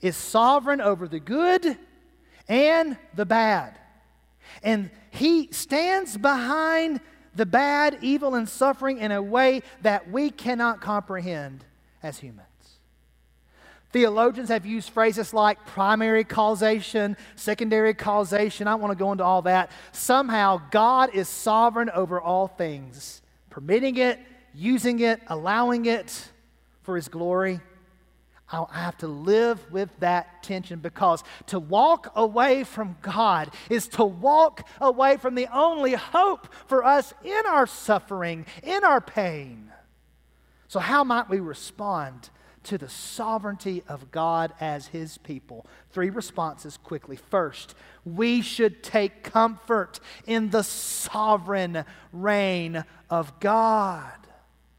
is 0.00 0.16
sovereign 0.16 0.80
over 0.80 1.08
the 1.08 1.18
good 1.18 1.76
and 2.48 2.96
the 3.14 3.26
bad. 3.26 3.80
And 4.62 4.90
he 5.16 5.48
stands 5.52 6.16
behind 6.16 7.00
the 7.34 7.46
bad, 7.46 7.98
evil, 8.00 8.34
and 8.34 8.48
suffering 8.48 8.98
in 8.98 9.12
a 9.12 9.22
way 9.22 9.62
that 9.82 10.10
we 10.10 10.30
cannot 10.30 10.80
comprehend 10.80 11.64
as 12.02 12.18
humans. 12.18 12.46
Theologians 13.92 14.48
have 14.48 14.66
used 14.66 14.90
phrases 14.90 15.32
like 15.32 15.64
primary 15.66 16.24
causation, 16.24 17.16
secondary 17.34 17.94
causation. 17.94 18.68
I 18.68 18.74
want 18.74 18.92
to 18.92 18.98
go 18.98 19.12
into 19.12 19.24
all 19.24 19.42
that. 19.42 19.70
Somehow, 19.92 20.60
God 20.70 21.14
is 21.14 21.28
sovereign 21.28 21.90
over 21.90 22.20
all 22.20 22.46
things, 22.46 23.22
permitting 23.48 23.96
it, 23.96 24.18
using 24.54 25.00
it, 25.00 25.20
allowing 25.28 25.86
it 25.86 26.30
for 26.82 26.96
His 26.96 27.08
glory. 27.08 27.60
I 28.48 28.64
have 28.72 28.98
to 28.98 29.08
live 29.08 29.72
with 29.72 29.90
that 29.98 30.42
tension 30.42 30.78
because 30.78 31.24
to 31.46 31.58
walk 31.58 32.12
away 32.14 32.62
from 32.62 32.96
God 33.02 33.50
is 33.68 33.88
to 33.88 34.04
walk 34.04 34.66
away 34.80 35.16
from 35.16 35.34
the 35.34 35.48
only 35.52 35.94
hope 35.94 36.48
for 36.66 36.84
us 36.84 37.12
in 37.24 37.42
our 37.48 37.66
suffering, 37.66 38.46
in 38.62 38.84
our 38.84 39.00
pain. 39.00 39.72
So, 40.68 40.78
how 40.78 41.02
might 41.02 41.28
we 41.28 41.40
respond 41.40 42.30
to 42.64 42.78
the 42.78 42.88
sovereignty 42.88 43.82
of 43.88 44.10
God 44.12 44.52
as 44.60 44.88
His 44.88 45.18
people? 45.18 45.66
Three 45.90 46.10
responses 46.10 46.76
quickly. 46.76 47.16
First, 47.16 47.74
we 48.04 48.42
should 48.42 48.82
take 48.82 49.24
comfort 49.24 49.98
in 50.26 50.50
the 50.50 50.62
sovereign 50.62 51.84
reign 52.12 52.84
of 53.10 53.40
God. 53.40 54.25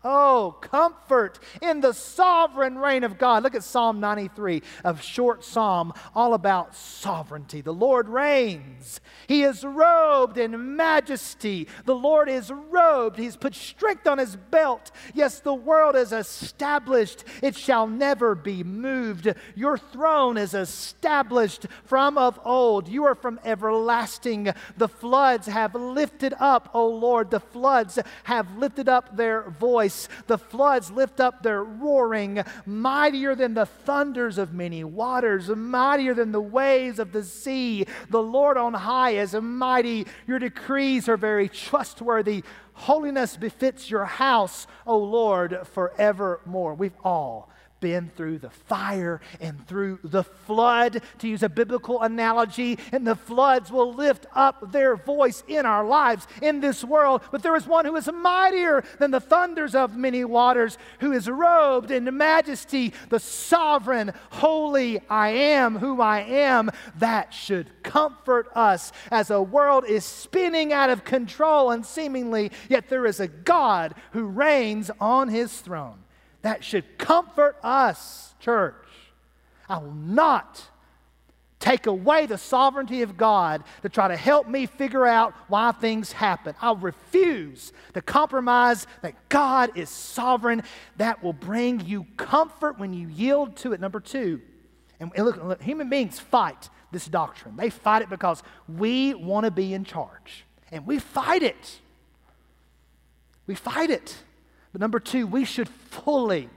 Oh, 0.09 0.55
comfort 0.61 1.37
in 1.61 1.81
the 1.81 1.91
sovereign 1.91 2.77
reign 2.77 3.03
of 3.03 3.17
God. 3.17 3.43
Look 3.43 3.55
at 3.55 3.63
Psalm 3.63 3.99
93, 3.99 4.63
a 4.85 4.95
short 4.95 5.43
psalm 5.43 5.91
all 6.15 6.33
about 6.33 6.73
sovereignty. 6.73 7.59
The 7.59 7.73
Lord 7.73 8.07
reigns. 8.07 9.01
He 9.27 9.43
is 9.43 9.65
robed 9.65 10.37
in 10.37 10.77
majesty. 10.77 11.67
The 11.83 11.93
Lord 11.93 12.29
is 12.29 12.49
robed. 12.49 13.19
He's 13.19 13.35
put 13.35 13.53
strength 13.53 14.07
on 14.07 14.17
his 14.17 14.37
belt. 14.37 14.91
Yes, 15.13 15.41
the 15.41 15.53
world 15.53 15.97
is 15.97 16.13
established. 16.13 17.25
It 17.43 17.57
shall 17.57 17.85
never 17.85 18.33
be 18.33 18.63
moved. 18.63 19.33
Your 19.55 19.77
throne 19.77 20.37
is 20.37 20.53
established 20.53 21.65
from 21.83 22.17
of 22.17 22.39
old. 22.45 22.87
You 22.87 23.03
are 23.03 23.15
from 23.15 23.41
everlasting. 23.43 24.53
The 24.77 24.87
floods 24.87 25.47
have 25.47 25.75
lifted 25.75 26.33
up, 26.39 26.69
O 26.73 26.87
Lord. 26.87 27.29
The 27.29 27.41
floods 27.41 27.99
have 28.23 28.57
lifted 28.57 28.87
up 28.87 29.17
their 29.17 29.49
voice 29.49 29.96
the 30.27 30.37
floods 30.37 30.91
lift 30.91 31.19
up 31.19 31.43
their 31.43 31.63
roaring, 31.63 32.43
mightier 32.65 33.35
than 33.35 33.53
the 33.53 33.65
thunders 33.65 34.37
of 34.37 34.53
many 34.53 34.83
waters, 34.83 35.49
mightier 35.49 36.13
than 36.13 36.31
the 36.31 36.41
waves 36.41 36.99
of 36.99 37.11
the 37.11 37.23
sea. 37.23 37.85
The 38.09 38.21
Lord 38.21 38.57
on 38.57 38.73
high 38.73 39.11
is 39.11 39.33
mighty. 39.33 40.05
Your 40.27 40.39
decrees 40.39 41.09
are 41.09 41.17
very 41.17 41.49
trustworthy. 41.49 42.43
Holiness 42.73 43.37
befits 43.37 43.89
your 43.89 44.05
house, 44.05 44.67
O 44.85 44.97
Lord, 44.97 45.65
forevermore. 45.73 46.75
We've 46.75 46.97
all 47.03 47.49
been 47.79 48.11
through 48.15 48.39
the 48.39 48.49
fire 48.49 49.21
and 49.39 49.65
through 49.67 49.99
the 50.03 50.23
flood, 50.23 51.01
to 51.19 51.27
use 51.27 51.43
a 51.43 51.49
biblical 51.49 52.01
analogy, 52.01 52.79
and 52.91 53.05
the 53.05 53.15
floods 53.15 53.71
will 53.71 53.93
lift 53.93 54.25
up 54.33 54.71
their 54.71 54.95
voice 54.95 55.43
in 55.47 55.65
our 55.65 55.85
lives 55.85 56.27
in 56.41 56.59
this 56.59 56.83
world. 56.83 57.21
But 57.31 57.43
there 57.43 57.55
is 57.55 57.67
one 57.67 57.85
who 57.85 57.95
is 57.95 58.09
mightier 58.11 58.83
than 58.99 59.11
the 59.11 59.19
thunders 59.19 59.75
of 59.75 59.95
many 59.95 60.23
waters, 60.25 60.77
who 60.99 61.11
is 61.11 61.29
robed 61.29 61.91
in 61.91 62.17
majesty, 62.17 62.93
the 63.09 63.19
sovereign, 63.19 64.13
holy 64.31 65.01
I 65.09 65.29
am 65.29 65.77
who 65.77 66.01
I 66.01 66.21
am. 66.21 66.71
That 66.97 67.33
should 67.33 67.83
comfort 67.83 68.49
us 68.55 68.91
as 69.11 69.29
a 69.29 69.41
world 69.41 69.85
is 69.87 70.03
spinning 70.03 70.73
out 70.73 70.89
of 70.89 71.03
control 71.03 71.71
and 71.71 71.85
seemingly, 71.85 72.51
yet 72.69 72.89
there 72.89 73.05
is 73.05 73.19
a 73.19 73.27
God 73.27 73.95
who 74.11 74.25
reigns 74.25 74.91
on 74.99 75.29
his 75.29 75.59
throne. 75.59 75.99
That 76.47 76.63
should 76.63 76.97
comfort 76.97 77.57
us, 77.61 78.33
church. 78.39 78.87
I 79.67 79.79
will 79.79 79.91
not 79.91 80.63
take 81.59 81.87
away 81.87 82.25
the 82.25 82.37
sovereignty 82.37 83.01
of 83.01 83.17
God 83.17 83.65
to 83.81 83.89
try 83.89 84.07
to 84.07 84.15
help 84.15 84.47
me 84.47 84.65
figure 84.65 85.05
out 85.05 85.33
why 85.49 85.73
things 85.73 86.13
happen. 86.13 86.55
I'll 86.61 86.77
refuse 86.77 87.73
to 87.95 88.01
compromise 88.01 88.87
that 89.01 89.27
God 89.27 89.77
is 89.77 89.89
sovereign. 89.89 90.63
That 90.95 91.21
will 91.21 91.33
bring 91.33 91.81
you 91.81 92.07
comfort 92.15 92.79
when 92.79 92.93
you 92.93 93.09
yield 93.09 93.57
to 93.57 93.73
it. 93.73 93.81
Number 93.81 93.99
two, 93.99 94.39
and 95.01 95.11
look, 95.17 95.43
look 95.43 95.61
human 95.61 95.89
beings 95.89 96.17
fight 96.17 96.69
this 96.93 97.07
doctrine. 97.07 97.57
They 97.57 97.69
fight 97.69 98.03
it 98.03 98.09
because 98.09 98.41
we 98.69 99.13
want 99.13 99.43
to 99.43 99.51
be 99.51 99.73
in 99.73 99.83
charge. 99.83 100.45
And 100.71 100.87
we 100.87 100.99
fight 100.99 101.43
it. 101.43 101.81
We 103.47 103.55
fight 103.55 103.89
it. 103.89 104.15
But 104.77 104.81
number 104.81 104.99
two, 104.99 105.25
we 105.25 105.43
should 105.43 105.69
fully 105.69 106.51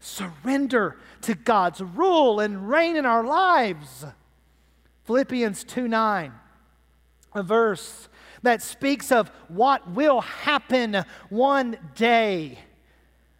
surrender 0.00 0.96
to 1.20 1.36
God's 1.36 1.80
rule 1.80 2.40
and 2.40 2.68
reign 2.68 2.96
in 2.96 3.06
our 3.06 3.22
lives. 3.22 4.04
Philippians 5.04 5.62
2 5.62 5.86
9, 5.86 6.32
a 7.32 7.42
verse 7.44 8.08
that 8.42 8.60
speaks 8.60 9.12
of 9.12 9.30
what 9.46 9.88
will 9.88 10.20
happen 10.20 11.04
one 11.28 11.78
day. 11.94 12.58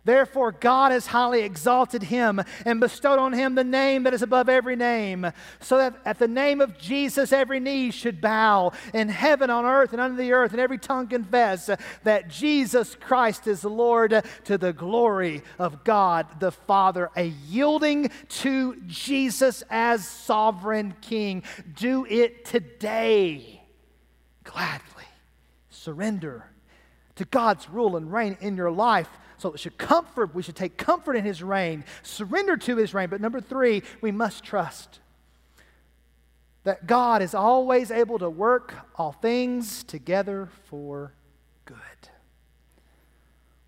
Therefore, 0.04 0.50
God 0.50 0.92
has 0.92 1.06
highly 1.06 1.42
exalted 1.42 2.04
him 2.04 2.40
and 2.64 2.80
bestowed 2.80 3.18
on 3.18 3.34
him 3.34 3.54
the 3.54 3.64
name 3.64 4.04
that 4.04 4.14
is 4.14 4.22
above 4.22 4.48
every 4.48 4.76
name, 4.76 5.30
so 5.60 5.76
that 5.76 5.94
at 6.06 6.18
the 6.18 6.28
name 6.28 6.60
of 6.60 6.78
Jesus 6.78 7.32
every 7.32 7.60
knee 7.60 7.90
should 7.90 8.20
bow 8.20 8.72
in 8.94 9.10
heaven, 9.10 9.50
on 9.50 9.66
earth, 9.66 9.92
and 9.92 10.00
under 10.00 10.16
the 10.16 10.32
earth, 10.32 10.52
and 10.52 10.60
every 10.60 10.78
tongue 10.78 11.06
confess 11.06 11.68
that 12.04 12.28
Jesus 12.28 12.96
Christ 12.98 13.46
is 13.46 13.62
Lord 13.62 14.24
to 14.44 14.56
the 14.56 14.72
glory 14.72 15.42
of 15.58 15.84
God 15.84 16.40
the 16.40 16.52
Father. 16.52 17.10
A 17.14 17.34
yielding 17.46 18.10
to 18.28 18.76
Jesus 18.86 19.62
as 19.68 20.06
sovereign 20.08 20.94
King. 21.02 21.42
Do 21.74 22.06
it 22.08 22.46
today, 22.46 23.62
gladly. 24.44 25.04
Surrender 25.68 26.46
to 27.16 27.24
God's 27.26 27.68
rule 27.68 27.96
and 27.96 28.10
reign 28.10 28.38
in 28.40 28.56
your 28.56 28.70
life 28.70 29.08
so 29.40 29.52
it 29.52 29.60
should 29.60 29.78
comfort, 29.78 30.34
we 30.34 30.42
should 30.42 30.54
take 30.56 30.76
comfort 30.76 31.16
in 31.16 31.24
his 31.24 31.42
reign, 31.42 31.84
surrender 32.02 32.58
to 32.58 32.76
his 32.76 32.92
reign. 32.92 33.08
But 33.08 33.22
number 33.22 33.40
three, 33.40 33.82
we 34.02 34.12
must 34.12 34.44
trust 34.44 34.98
that 36.64 36.86
God 36.86 37.22
is 37.22 37.34
always 37.34 37.90
able 37.90 38.18
to 38.18 38.28
work 38.28 38.74
all 38.96 39.12
things 39.12 39.82
together 39.82 40.50
for 40.68 41.14
good. 41.64 41.76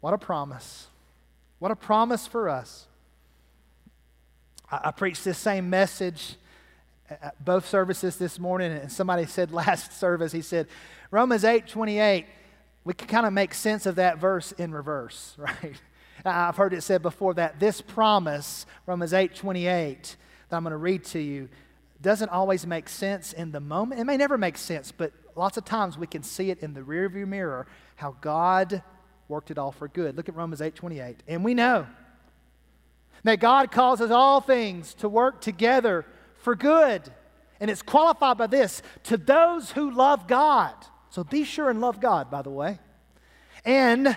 What 0.00 0.12
a 0.12 0.18
promise. 0.18 0.88
What 1.58 1.70
a 1.70 1.76
promise 1.76 2.26
for 2.26 2.50
us. 2.50 2.86
I, 4.70 4.80
I 4.84 4.90
preached 4.90 5.24
this 5.24 5.38
same 5.38 5.70
message 5.70 6.36
at 7.08 7.42
both 7.42 7.66
services 7.66 8.16
this 8.16 8.38
morning, 8.38 8.72
and 8.72 8.92
somebody 8.92 9.24
said 9.24 9.52
last 9.54 9.98
service, 9.98 10.32
he 10.32 10.42
said, 10.42 10.66
Romans 11.10 11.44
8 11.44 11.66
28 11.66 12.26
we 12.84 12.94
can 12.94 13.08
kind 13.08 13.26
of 13.26 13.32
make 13.32 13.54
sense 13.54 13.86
of 13.86 13.96
that 13.96 14.18
verse 14.18 14.52
in 14.52 14.72
reverse, 14.72 15.34
right? 15.38 15.80
I've 16.24 16.56
heard 16.56 16.72
it 16.72 16.82
said 16.82 17.02
before 17.02 17.34
that 17.34 17.58
this 17.58 17.80
promise, 17.80 18.66
Romans 18.86 19.12
8 19.12 19.34
28, 19.34 20.16
that 20.48 20.56
I'm 20.56 20.62
going 20.62 20.72
to 20.72 20.76
read 20.76 21.04
to 21.06 21.18
you, 21.18 21.48
doesn't 22.00 22.30
always 22.30 22.66
make 22.66 22.88
sense 22.88 23.32
in 23.32 23.52
the 23.52 23.60
moment. 23.60 24.00
It 24.00 24.04
may 24.04 24.16
never 24.16 24.36
make 24.36 24.58
sense, 24.58 24.92
but 24.92 25.12
lots 25.36 25.56
of 25.56 25.64
times 25.64 25.96
we 25.96 26.06
can 26.06 26.22
see 26.22 26.50
it 26.50 26.58
in 26.58 26.74
the 26.74 26.80
rearview 26.80 27.26
mirror 27.26 27.66
how 27.96 28.16
God 28.20 28.82
worked 29.28 29.50
it 29.50 29.58
all 29.58 29.72
for 29.72 29.88
good. 29.88 30.16
Look 30.16 30.28
at 30.28 30.34
Romans 30.34 30.60
8 30.60 30.74
28. 30.74 31.22
And 31.28 31.44
we 31.44 31.54
know 31.54 31.86
that 33.24 33.38
God 33.40 33.70
causes 33.70 34.10
all 34.10 34.40
things 34.40 34.94
to 34.94 35.08
work 35.08 35.40
together 35.40 36.04
for 36.38 36.56
good. 36.56 37.02
And 37.60 37.70
it's 37.70 37.82
qualified 37.82 38.38
by 38.38 38.48
this 38.48 38.82
to 39.04 39.16
those 39.16 39.70
who 39.70 39.92
love 39.92 40.26
God 40.26 40.74
so 41.12 41.22
be 41.22 41.44
sure 41.44 41.68
and 41.68 41.78
love 41.78 42.00
God, 42.00 42.30
by 42.30 42.40
the 42.40 42.48
way. 42.48 42.78
And 43.66 44.16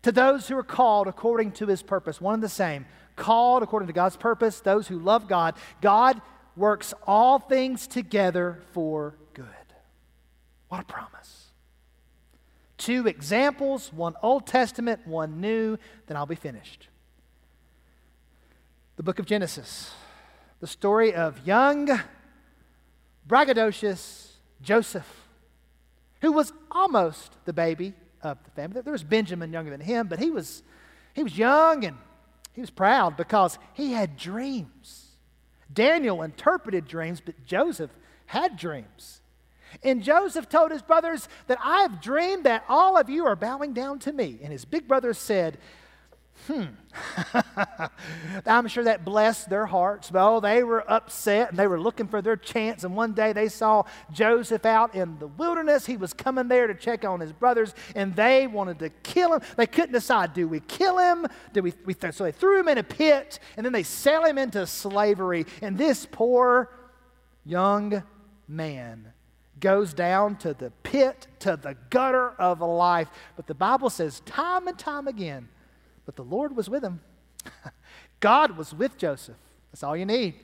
to 0.00 0.10
those 0.10 0.48
who 0.48 0.56
are 0.56 0.62
called 0.62 1.08
according 1.08 1.52
to 1.52 1.66
his 1.66 1.82
purpose, 1.82 2.22
one 2.22 2.32
and 2.32 2.42
the 2.42 2.48
same. 2.48 2.86
Called 3.16 3.62
according 3.62 3.88
to 3.88 3.92
God's 3.92 4.16
purpose, 4.16 4.60
those 4.60 4.88
who 4.88 4.98
love 4.98 5.28
God. 5.28 5.56
God 5.82 6.22
works 6.56 6.94
all 7.06 7.38
things 7.38 7.86
together 7.86 8.62
for 8.72 9.14
good. 9.34 9.44
What 10.68 10.80
a 10.80 10.84
promise. 10.84 11.48
Two 12.78 13.06
examples, 13.06 13.92
one 13.92 14.14
Old 14.22 14.46
Testament, 14.46 15.06
one 15.06 15.38
New, 15.42 15.76
then 16.06 16.16
I'll 16.16 16.24
be 16.24 16.34
finished. 16.34 16.88
The 18.96 19.02
book 19.02 19.18
of 19.18 19.26
Genesis, 19.26 19.92
the 20.60 20.66
story 20.66 21.12
of 21.12 21.46
young 21.46 22.00
braggadocious 23.28 24.28
Joseph, 24.62 25.25
who 26.20 26.32
was 26.32 26.52
almost 26.70 27.32
the 27.44 27.52
baby 27.52 27.94
of 28.22 28.38
the 28.44 28.50
family. 28.50 28.80
There 28.80 28.92
was 28.92 29.04
Benjamin 29.04 29.52
younger 29.52 29.70
than 29.70 29.80
him, 29.80 30.08
but 30.08 30.18
he 30.18 30.30
was, 30.30 30.62
he 31.14 31.22
was 31.22 31.36
young 31.36 31.84
and 31.84 31.96
he 32.52 32.60
was 32.60 32.70
proud 32.70 33.16
because 33.16 33.58
he 33.74 33.92
had 33.92 34.16
dreams. 34.16 35.06
Daniel 35.72 36.22
interpreted 36.22 36.86
dreams, 36.86 37.20
but 37.20 37.34
Joseph 37.44 37.90
had 38.26 38.56
dreams. 38.56 39.20
And 39.82 40.02
Joseph 40.02 40.48
told 40.48 40.70
his 40.70 40.82
brothers 40.82 41.28
that 41.48 41.58
I 41.62 41.82
have 41.82 42.00
dreamed 42.00 42.44
that 42.44 42.64
all 42.68 42.96
of 42.96 43.10
you 43.10 43.26
are 43.26 43.36
bowing 43.36 43.72
down 43.72 43.98
to 44.00 44.12
me. 44.12 44.38
And 44.42 44.52
his 44.52 44.64
big 44.64 44.88
brothers 44.88 45.18
said, 45.18 45.58
Hmm. 46.46 46.64
I'm 48.46 48.68
sure 48.68 48.84
that 48.84 49.04
blessed 49.04 49.50
their 49.50 49.66
hearts. 49.66 50.10
Oh, 50.14 50.38
they 50.38 50.62
were 50.62 50.88
upset 50.90 51.50
and 51.50 51.58
they 51.58 51.66
were 51.66 51.80
looking 51.80 52.06
for 52.06 52.22
their 52.22 52.36
chance. 52.36 52.84
And 52.84 52.94
one 52.94 53.14
day 53.14 53.32
they 53.32 53.48
saw 53.48 53.84
Joseph 54.12 54.64
out 54.64 54.94
in 54.94 55.18
the 55.18 55.26
wilderness. 55.26 55.86
He 55.86 55.96
was 55.96 56.12
coming 56.12 56.46
there 56.46 56.68
to 56.68 56.74
check 56.74 57.04
on 57.04 57.20
his 57.20 57.32
brothers, 57.32 57.74
and 57.94 58.14
they 58.14 58.46
wanted 58.46 58.78
to 58.78 58.90
kill 59.02 59.34
him. 59.34 59.40
They 59.56 59.66
couldn't 59.66 59.92
decide 59.92 60.34
do 60.34 60.46
we 60.46 60.60
kill 60.60 60.98
him? 60.98 61.26
Do 61.52 61.62
we, 61.62 61.72
we 61.84 61.94
so 62.10 62.24
they 62.24 62.32
threw 62.32 62.60
him 62.60 62.68
in 62.68 62.78
a 62.78 62.84
pit, 62.84 63.40
and 63.56 63.66
then 63.66 63.72
they 63.72 63.82
sell 63.82 64.24
him 64.24 64.38
into 64.38 64.66
slavery. 64.66 65.46
And 65.62 65.76
this 65.76 66.06
poor 66.10 66.70
young 67.44 68.02
man 68.46 69.12
goes 69.58 69.94
down 69.94 70.36
to 70.36 70.54
the 70.54 70.70
pit, 70.82 71.26
to 71.40 71.56
the 71.56 71.76
gutter 71.90 72.30
of 72.38 72.60
life. 72.60 73.08
But 73.34 73.46
the 73.46 73.54
Bible 73.54 73.90
says 73.90 74.20
time 74.20 74.68
and 74.68 74.78
time 74.78 75.08
again, 75.08 75.48
but 76.06 76.16
the 76.16 76.24
Lord 76.24 76.56
was 76.56 76.70
with 76.70 76.82
him. 76.82 77.00
God 78.20 78.56
was 78.56 78.72
with 78.72 78.96
Joseph. 78.96 79.36
That's 79.70 79.82
all 79.82 79.96
you 79.96 80.06
need. 80.06 80.34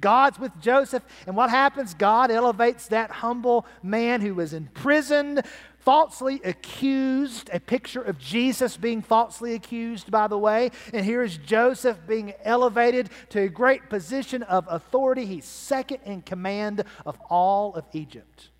God's 0.00 0.38
with 0.38 0.60
Joseph. 0.60 1.04
And 1.26 1.36
what 1.36 1.50
happens? 1.50 1.94
God 1.94 2.30
elevates 2.30 2.88
that 2.88 3.10
humble 3.10 3.64
man 3.82 4.20
who 4.20 4.34
was 4.34 4.52
imprisoned, 4.52 5.42
falsely 5.78 6.40
accused, 6.44 7.48
a 7.52 7.60
picture 7.60 8.02
of 8.02 8.18
Jesus 8.18 8.76
being 8.76 9.02
falsely 9.02 9.54
accused, 9.54 10.10
by 10.10 10.26
the 10.26 10.38
way. 10.38 10.70
And 10.92 11.04
here 11.04 11.22
is 11.22 11.36
Joseph 11.36 11.98
being 12.08 12.34
elevated 12.42 13.10
to 13.30 13.42
a 13.42 13.48
great 13.48 13.88
position 13.88 14.42
of 14.42 14.66
authority. 14.68 15.26
He's 15.26 15.44
second 15.44 16.00
in 16.04 16.22
command 16.22 16.84
of 17.06 17.20
all 17.30 17.74
of 17.74 17.84
Egypt. 17.92 18.50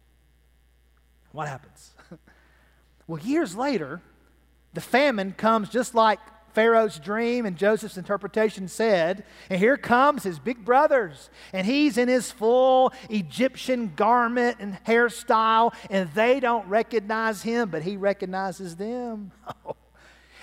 What 1.33 1.49
happens? 1.49 1.93
well, 3.09 3.21
years 3.21 3.57
later, 3.57 4.01
the 4.73 4.81
famine 4.81 5.33
comes 5.33 5.69
just 5.69 5.95
like 5.97 6.21
Pharaoh's 6.55 6.99
dream 6.99 7.47
and 7.47 7.57
Joseph's 7.57 7.99
interpretation 7.99 8.69
said. 8.69 9.25
And 9.51 9.59
here 9.59 9.77
comes 9.77 10.23
his 10.23 10.39
big 10.39 10.65
brothers, 10.65 11.29
and 11.53 11.67
he's 11.67 11.99
in 11.99 12.09
his 12.09 12.31
full 12.31 12.93
Egyptian 13.11 13.93
garment 13.97 14.59
and 14.61 14.79
hairstyle, 14.85 15.75
and 15.91 16.11
they 16.13 16.41
don't 16.41 16.67
recognize 16.69 17.43
him, 17.43 17.71
but 17.71 17.83
he 17.83 17.97
recognizes 17.97 18.77
them. 18.77 19.33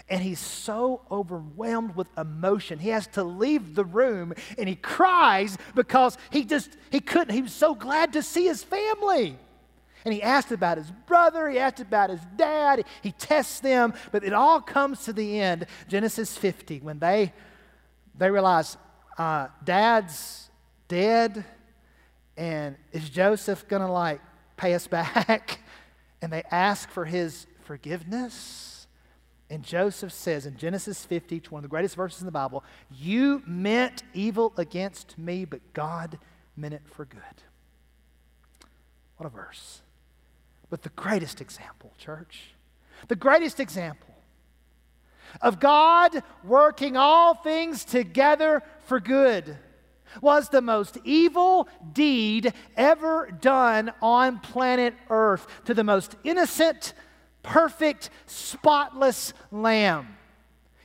and 0.10 0.22
he's 0.22 0.40
so 0.40 1.02
overwhelmed 1.10 1.96
with 1.96 2.08
emotion 2.18 2.80
he 2.80 2.90
has 2.90 3.08
to 3.08 3.24
leave 3.24 3.76
the 3.76 3.86
room 3.86 4.34
and 4.58 4.68
he 4.68 4.76
cries 4.76 5.58
because 5.74 6.18
he 6.32 6.44
just 6.44 6.76
he 6.90 7.00
couldn't 7.00 7.34
he 7.34 7.42
was 7.42 7.54
so 7.54 7.74
glad 7.74 8.12
to 8.12 8.22
see 8.22 8.46
his 8.46 8.62
family 8.62 9.38
and 10.06 10.14
he 10.14 10.22
asked 10.22 10.52
about 10.52 10.78
his 10.78 10.92
brother, 11.06 11.50
he 11.50 11.60
asked 11.60 11.80
about 11.80 12.10
his 12.10 12.22
dad, 12.36 12.86
he 13.02 13.12
tests 13.12 13.60
them, 13.60 13.94
but 14.12 14.24
it 14.24 14.34
all 14.34 14.62
comes 14.62 15.06
to 15.06 15.14
the 15.14 15.40
end, 15.40 15.66
Genesis 15.88 16.38
50, 16.38 16.80
when 16.80 17.00
they, 17.00 17.34
they 18.18 18.30
realize 18.30 18.78
uh, 19.18 19.48
dad's 19.64 20.50
dead, 20.88 21.46
and 22.38 22.76
is 22.92 23.10
Joseph 23.10 23.68
going 23.68 23.82
to 23.82 23.92
like 23.92 24.22
pay 24.58 24.74
us 24.74 24.88
back? 24.88 25.60
and 26.22 26.32
they 26.32 26.44
ask 26.52 26.90
for 26.90 27.06
his 27.06 27.48
forgiveness. 27.64 28.88
And 29.50 29.64
Joseph 29.64 30.14
says 30.14 30.46
in 30.46 30.56
Genesis 30.56 31.04
50, 31.04 31.42
one 31.50 31.60
of 31.60 31.64
the 31.64 31.70
greatest 31.70 31.96
verses 31.96 32.22
in 32.22 32.26
the 32.26 32.32
Bible, 32.32 32.64
You 32.90 33.44
meant 33.46 34.04
evil 34.14 34.54
against 34.56 35.18
me, 35.18 35.46
but 35.46 35.74
God 35.74 36.20
meant 36.56 36.74
it 36.74 36.84
for 36.86 37.06
good. 37.06 37.20
What 39.18 39.26
a 39.26 39.30
verse 39.30 39.82
but 40.72 40.82
the 40.82 40.90
greatest 40.90 41.42
example, 41.42 41.94
church. 42.00 42.56
The 43.10 43.16
greatest 43.16 43.60
example 43.60 44.16
of 45.42 45.60
God 45.60 46.24
working 46.44 46.98
all 46.98 47.36
things 47.36 47.86
together 47.86 48.64
for 48.86 49.00
good 49.00 49.58
was 50.22 50.50
the 50.50 50.62
most 50.62 50.98
evil 51.04 51.68
deed 51.94 52.54
ever 52.76 53.30
done 53.42 53.92
on 54.02 54.40
planet 54.40 54.94
Earth 55.10 55.46
to 55.66 55.74
the 55.74 55.84
most 55.84 56.16
innocent, 56.24 56.94
perfect, 57.44 58.10
spotless 58.26 59.34
lamb. 59.52 60.18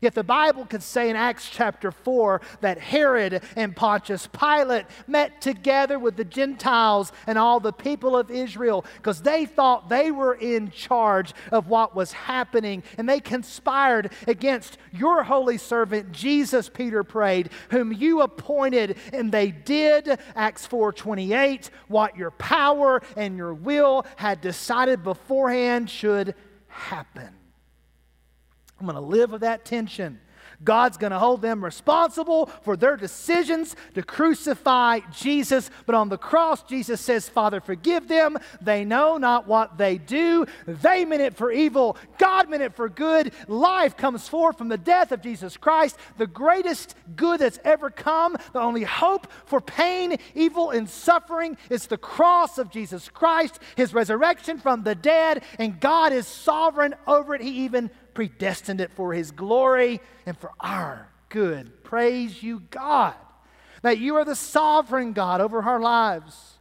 Yet 0.06 0.14
the 0.14 0.22
Bible 0.22 0.66
could 0.66 0.84
say 0.84 1.10
in 1.10 1.16
Acts 1.16 1.50
chapter 1.50 1.90
4 1.90 2.40
that 2.60 2.78
Herod 2.78 3.42
and 3.56 3.74
Pontius 3.74 4.28
Pilate 4.28 4.86
met 5.08 5.40
together 5.40 5.98
with 5.98 6.14
the 6.14 6.24
Gentiles 6.24 7.10
and 7.26 7.36
all 7.36 7.58
the 7.58 7.72
people 7.72 8.16
of 8.16 8.30
Israel 8.30 8.84
because 8.98 9.22
they 9.22 9.46
thought 9.46 9.88
they 9.88 10.12
were 10.12 10.34
in 10.34 10.70
charge 10.70 11.34
of 11.50 11.66
what 11.66 11.96
was 11.96 12.12
happening 12.12 12.84
and 12.96 13.08
they 13.08 13.18
conspired 13.18 14.12
against 14.28 14.78
your 14.92 15.24
holy 15.24 15.58
servant 15.58 16.12
Jesus 16.12 16.68
Peter 16.68 17.02
prayed 17.02 17.50
whom 17.70 17.92
you 17.92 18.20
appointed 18.20 18.98
and 19.12 19.32
they 19.32 19.50
did 19.50 20.20
Acts 20.36 20.68
4:28 20.68 21.68
what 21.88 22.16
your 22.16 22.30
power 22.30 23.02
and 23.16 23.36
your 23.36 23.54
will 23.54 24.06
had 24.14 24.40
decided 24.40 25.02
beforehand 25.02 25.90
should 25.90 26.36
happen. 26.68 27.30
I'm 28.78 28.86
going 28.86 28.96
to 28.96 29.00
live 29.00 29.32
with 29.32 29.40
that 29.40 29.64
tension. 29.64 30.20
God's 30.64 30.96
going 30.96 31.10
to 31.10 31.18
hold 31.18 31.42
them 31.42 31.62
responsible 31.62 32.46
for 32.62 32.76
their 32.76 32.96
decisions 32.96 33.76
to 33.94 34.02
crucify 34.02 35.00
Jesus. 35.12 35.70
But 35.84 35.94
on 35.94 36.08
the 36.08 36.18
cross, 36.18 36.62
Jesus 36.62 37.00
says, 37.00 37.28
Father, 37.28 37.60
forgive 37.60 38.08
them. 38.08 38.38
They 38.60 38.84
know 38.84 39.18
not 39.18 39.46
what 39.46 39.78
they 39.78 39.98
do. 39.98 40.46
They 40.66 41.04
meant 41.04 41.22
it 41.22 41.36
for 41.36 41.52
evil. 41.52 41.96
God 42.18 42.48
meant 42.48 42.62
it 42.62 42.74
for 42.74 42.88
good. 42.88 43.32
Life 43.48 43.96
comes 43.96 44.28
forth 44.28 44.58
from 44.58 44.68
the 44.68 44.78
death 44.78 45.12
of 45.12 45.22
Jesus 45.22 45.56
Christ, 45.56 45.96
the 46.16 46.26
greatest 46.26 46.94
good 47.14 47.40
that's 47.40 47.58
ever 47.64 47.90
come. 47.90 48.36
The 48.52 48.60
only 48.60 48.84
hope 48.84 49.30
for 49.44 49.60
pain, 49.60 50.16
evil, 50.34 50.70
and 50.70 50.88
suffering 50.88 51.56
is 51.70 51.86
the 51.86 51.98
cross 51.98 52.58
of 52.58 52.70
Jesus 52.70 53.08
Christ, 53.08 53.58
his 53.76 53.92
resurrection 53.92 54.58
from 54.58 54.82
the 54.82 54.94
dead, 54.94 55.42
and 55.58 55.80
God 55.80 56.12
is 56.12 56.26
sovereign 56.26 56.94
over 57.06 57.34
it. 57.34 57.42
He 57.42 57.64
even 57.64 57.90
predestined 58.16 58.80
it 58.80 58.90
for 58.92 59.12
His 59.12 59.30
glory 59.30 60.00
and 60.24 60.36
for 60.36 60.50
our 60.58 61.08
good. 61.28 61.84
Praise 61.84 62.42
you, 62.42 62.62
God, 62.70 63.14
that 63.82 63.98
you 63.98 64.16
are 64.16 64.24
the 64.24 64.34
sovereign 64.34 65.12
God 65.12 65.42
over 65.42 65.62
our 65.62 65.78
lives. 65.78 66.54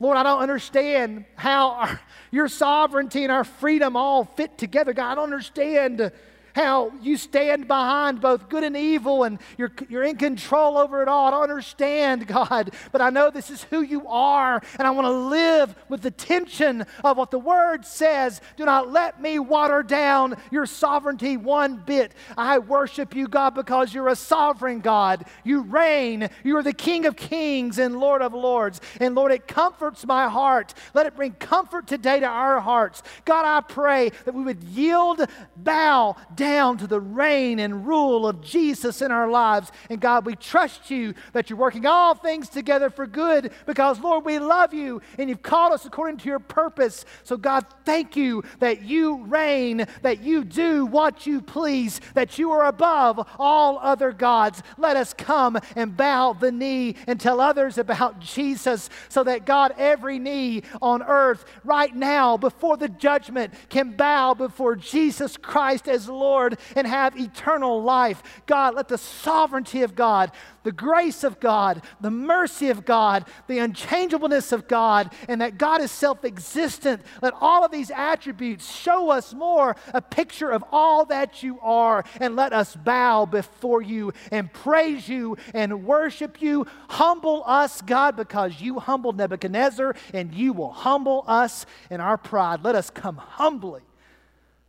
Lord, 0.00 0.16
I 0.16 0.24
don't 0.24 0.40
understand 0.40 1.26
how 1.36 1.70
our, 1.70 2.00
your 2.32 2.48
sovereignty 2.48 3.22
and 3.22 3.30
our 3.30 3.44
freedom 3.44 3.96
all 3.96 4.24
fit 4.24 4.58
together. 4.58 4.92
God, 4.92 5.12
I 5.12 5.14
don't 5.14 5.24
understand 5.24 6.10
how 6.54 6.92
you 7.02 7.16
stand 7.16 7.66
behind 7.66 8.20
both 8.20 8.48
good 8.48 8.62
and 8.62 8.76
evil 8.76 9.24
and 9.24 9.38
you're, 9.58 9.72
you're 9.88 10.04
in 10.04 10.16
control 10.16 10.78
over 10.78 11.02
it 11.02 11.08
all. 11.08 11.26
I 11.26 11.30
don't 11.32 11.42
understand, 11.42 12.26
God, 12.28 12.70
but 12.92 13.00
I 13.00 13.10
know 13.10 13.30
this 13.30 13.50
is 13.50 13.64
who 13.64 13.82
you 13.82 14.06
are, 14.06 14.62
and 14.78 14.86
I 14.86 14.90
want 14.92 15.06
to 15.06 15.12
live 15.12 15.74
with 15.88 16.02
the 16.02 16.10
tension 16.10 16.86
of 17.02 17.16
what 17.16 17.30
the 17.30 17.38
Word 17.38 17.84
says. 17.84 18.40
Do 18.56 18.64
not 18.64 18.90
let 18.90 19.20
me 19.20 19.38
water 19.38 19.82
down 19.82 20.36
your 20.50 20.66
sovereignty 20.66 21.36
one 21.36 21.82
bit. 21.84 22.12
I 22.38 22.58
worship 22.58 23.16
you, 23.16 23.26
God, 23.26 23.54
because 23.54 23.92
you're 23.92 24.08
a 24.08 24.16
sovereign 24.16 24.80
God. 24.80 25.24
You 25.42 25.62
reign, 25.62 26.30
you 26.44 26.56
are 26.56 26.62
the 26.62 26.72
King 26.72 27.06
of 27.06 27.16
kings 27.16 27.78
and 27.78 27.98
Lord 27.98 28.22
of 28.22 28.32
lords. 28.32 28.80
And 29.00 29.14
Lord, 29.14 29.32
it 29.32 29.48
comforts 29.48 30.06
my 30.06 30.28
heart. 30.28 30.72
Let 30.94 31.06
it 31.06 31.16
bring 31.16 31.32
comfort 31.32 31.88
today 31.88 32.20
to 32.20 32.26
our 32.26 32.60
hearts. 32.60 33.02
God, 33.24 33.44
I 33.44 33.60
pray 33.60 34.10
that 34.24 34.34
we 34.34 34.44
would 34.44 34.62
yield, 34.62 35.26
bow, 35.56 36.14
down 36.34 36.43
down 36.44 36.76
to 36.76 36.86
the 36.86 37.00
reign 37.00 37.58
and 37.58 37.86
rule 37.86 38.28
of 38.28 38.42
Jesus 38.42 39.00
in 39.00 39.10
our 39.10 39.30
lives. 39.30 39.72
And 39.88 39.98
God, 39.98 40.26
we 40.26 40.36
trust 40.36 40.90
you 40.90 41.14
that 41.32 41.48
you're 41.48 41.58
working 41.58 41.86
all 41.86 42.14
things 42.14 42.50
together 42.50 42.90
for 42.90 43.06
good 43.06 43.50
because, 43.64 43.98
Lord, 43.98 44.26
we 44.26 44.38
love 44.38 44.74
you 44.74 45.00
and 45.16 45.30
you've 45.30 45.40
called 45.40 45.72
us 45.72 45.86
according 45.86 46.18
to 46.18 46.28
your 46.28 46.38
purpose. 46.38 47.06
So, 47.22 47.38
God, 47.38 47.64
thank 47.86 48.14
you 48.14 48.44
that 48.58 48.82
you 48.82 49.24
reign, 49.24 49.86
that 50.02 50.20
you 50.20 50.44
do 50.44 50.84
what 50.84 51.26
you 51.26 51.40
please, 51.40 51.98
that 52.12 52.38
you 52.38 52.50
are 52.50 52.66
above 52.66 53.26
all 53.38 53.78
other 53.78 54.12
gods. 54.12 54.62
Let 54.76 54.98
us 54.98 55.14
come 55.14 55.58
and 55.74 55.96
bow 55.96 56.34
the 56.34 56.52
knee 56.52 56.96
and 57.06 57.18
tell 57.18 57.40
others 57.40 57.78
about 57.78 58.20
Jesus 58.20 58.90
so 59.08 59.24
that, 59.24 59.46
God, 59.46 59.72
every 59.78 60.18
knee 60.18 60.60
on 60.82 61.02
earth 61.02 61.46
right 61.64 61.96
now 61.96 62.36
before 62.36 62.76
the 62.76 62.90
judgment 62.90 63.54
can 63.70 63.92
bow 63.92 64.34
before 64.34 64.76
Jesus 64.76 65.38
Christ 65.38 65.88
as 65.88 66.06
Lord 66.06 66.33
Lord 66.34 66.58
and 66.74 66.86
have 66.86 67.18
eternal 67.18 67.82
life. 67.82 68.22
God, 68.46 68.74
let 68.74 68.88
the 68.88 68.98
sovereignty 68.98 69.82
of 69.82 69.94
God, 69.94 70.32
the 70.64 70.72
grace 70.72 71.22
of 71.22 71.38
God, 71.38 71.82
the 72.00 72.10
mercy 72.10 72.70
of 72.70 72.84
God, 72.84 73.24
the 73.46 73.58
unchangeableness 73.58 74.50
of 74.50 74.66
God, 74.66 75.12
and 75.28 75.40
that 75.40 75.58
God 75.58 75.80
is 75.80 75.92
self 75.92 76.24
existent, 76.24 77.02
let 77.22 77.34
all 77.40 77.64
of 77.64 77.70
these 77.70 77.92
attributes 77.92 78.68
show 78.74 79.10
us 79.10 79.32
more 79.32 79.76
a 79.92 80.02
picture 80.02 80.50
of 80.50 80.64
all 80.72 81.04
that 81.04 81.42
you 81.42 81.60
are, 81.60 82.04
and 82.20 82.34
let 82.34 82.52
us 82.52 82.74
bow 82.74 83.26
before 83.26 83.82
you 83.82 84.12
and 84.32 84.52
praise 84.52 85.08
you 85.08 85.36
and 85.52 85.84
worship 85.84 86.42
you. 86.42 86.66
Humble 86.88 87.44
us, 87.46 87.80
God, 87.80 88.16
because 88.16 88.60
you 88.60 88.80
humbled 88.80 89.16
Nebuchadnezzar, 89.16 89.94
and 90.12 90.34
you 90.34 90.52
will 90.52 90.72
humble 90.72 91.24
us 91.28 91.64
in 91.90 92.00
our 92.00 92.18
pride. 92.18 92.64
Let 92.64 92.74
us 92.74 92.90
come 92.90 93.18
humbly 93.18 93.82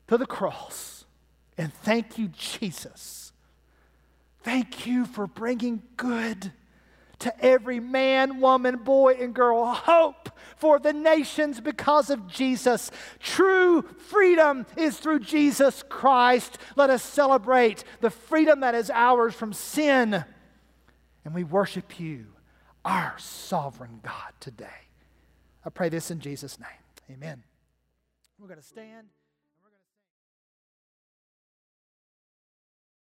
to 0.07 0.18
the 0.18 0.28
cross 0.28 0.94
and 1.58 1.74
thank 1.74 2.18
you, 2.18 2.28
Jesus. 2.30 3.34
Thank 4.43 4.86
you 4.86 5.06
for 5.06 5.26
bringing 5.26 5.82
good 5.97 6.51
to 7.20 7.43
every 7.43 7.80
man, 7.80 8.41
woman, 8.41 8.78
boy, 8.78 9.14
and 9.20 9.34
girl. 9.34 9.74
Hope 9.74 10.30
for 10.58 10.80
the 10.80 10.93
nations 10.93 11.62
because 11.62 12.10
of 12.10 12.28
Jesus. 12.28 12.91
True 13.20 13.82
freedom 13.82 14.66
is 14.76 14.97
through 14.97 15.20
Jesus 15.20 15.84
Christ. 15.88 16.58
Let 16.76 16.89
us 16.89 17.01
celebrate 17.03 17.84
the 18.01 18.10
freedom 18.10 18.60
that 18.60 18.76
is 18.76 18.91
ours 18.93 19.34
from 19.34 19.53
sin. 19.53 20.24
And 21.24 21.34
we 21.34 21.43
worship 21.43 21.99
you, 21.99 22.28
our 22.84 23.16
sovereign 23.18 23.99
God, 24.03 24.34
today. 24.39 24.68
I 25.66 25.70
pray 25.70 25.89
this 25.89 26.12
in 26.12 26.20
Jesus' 26.20 26.60
name. 26.60 27.18
Amen. 27.18 27.43
We're 28.38 28.47
going 28.47 28.60
to 28.60 28.66
stand. 28.66 29.08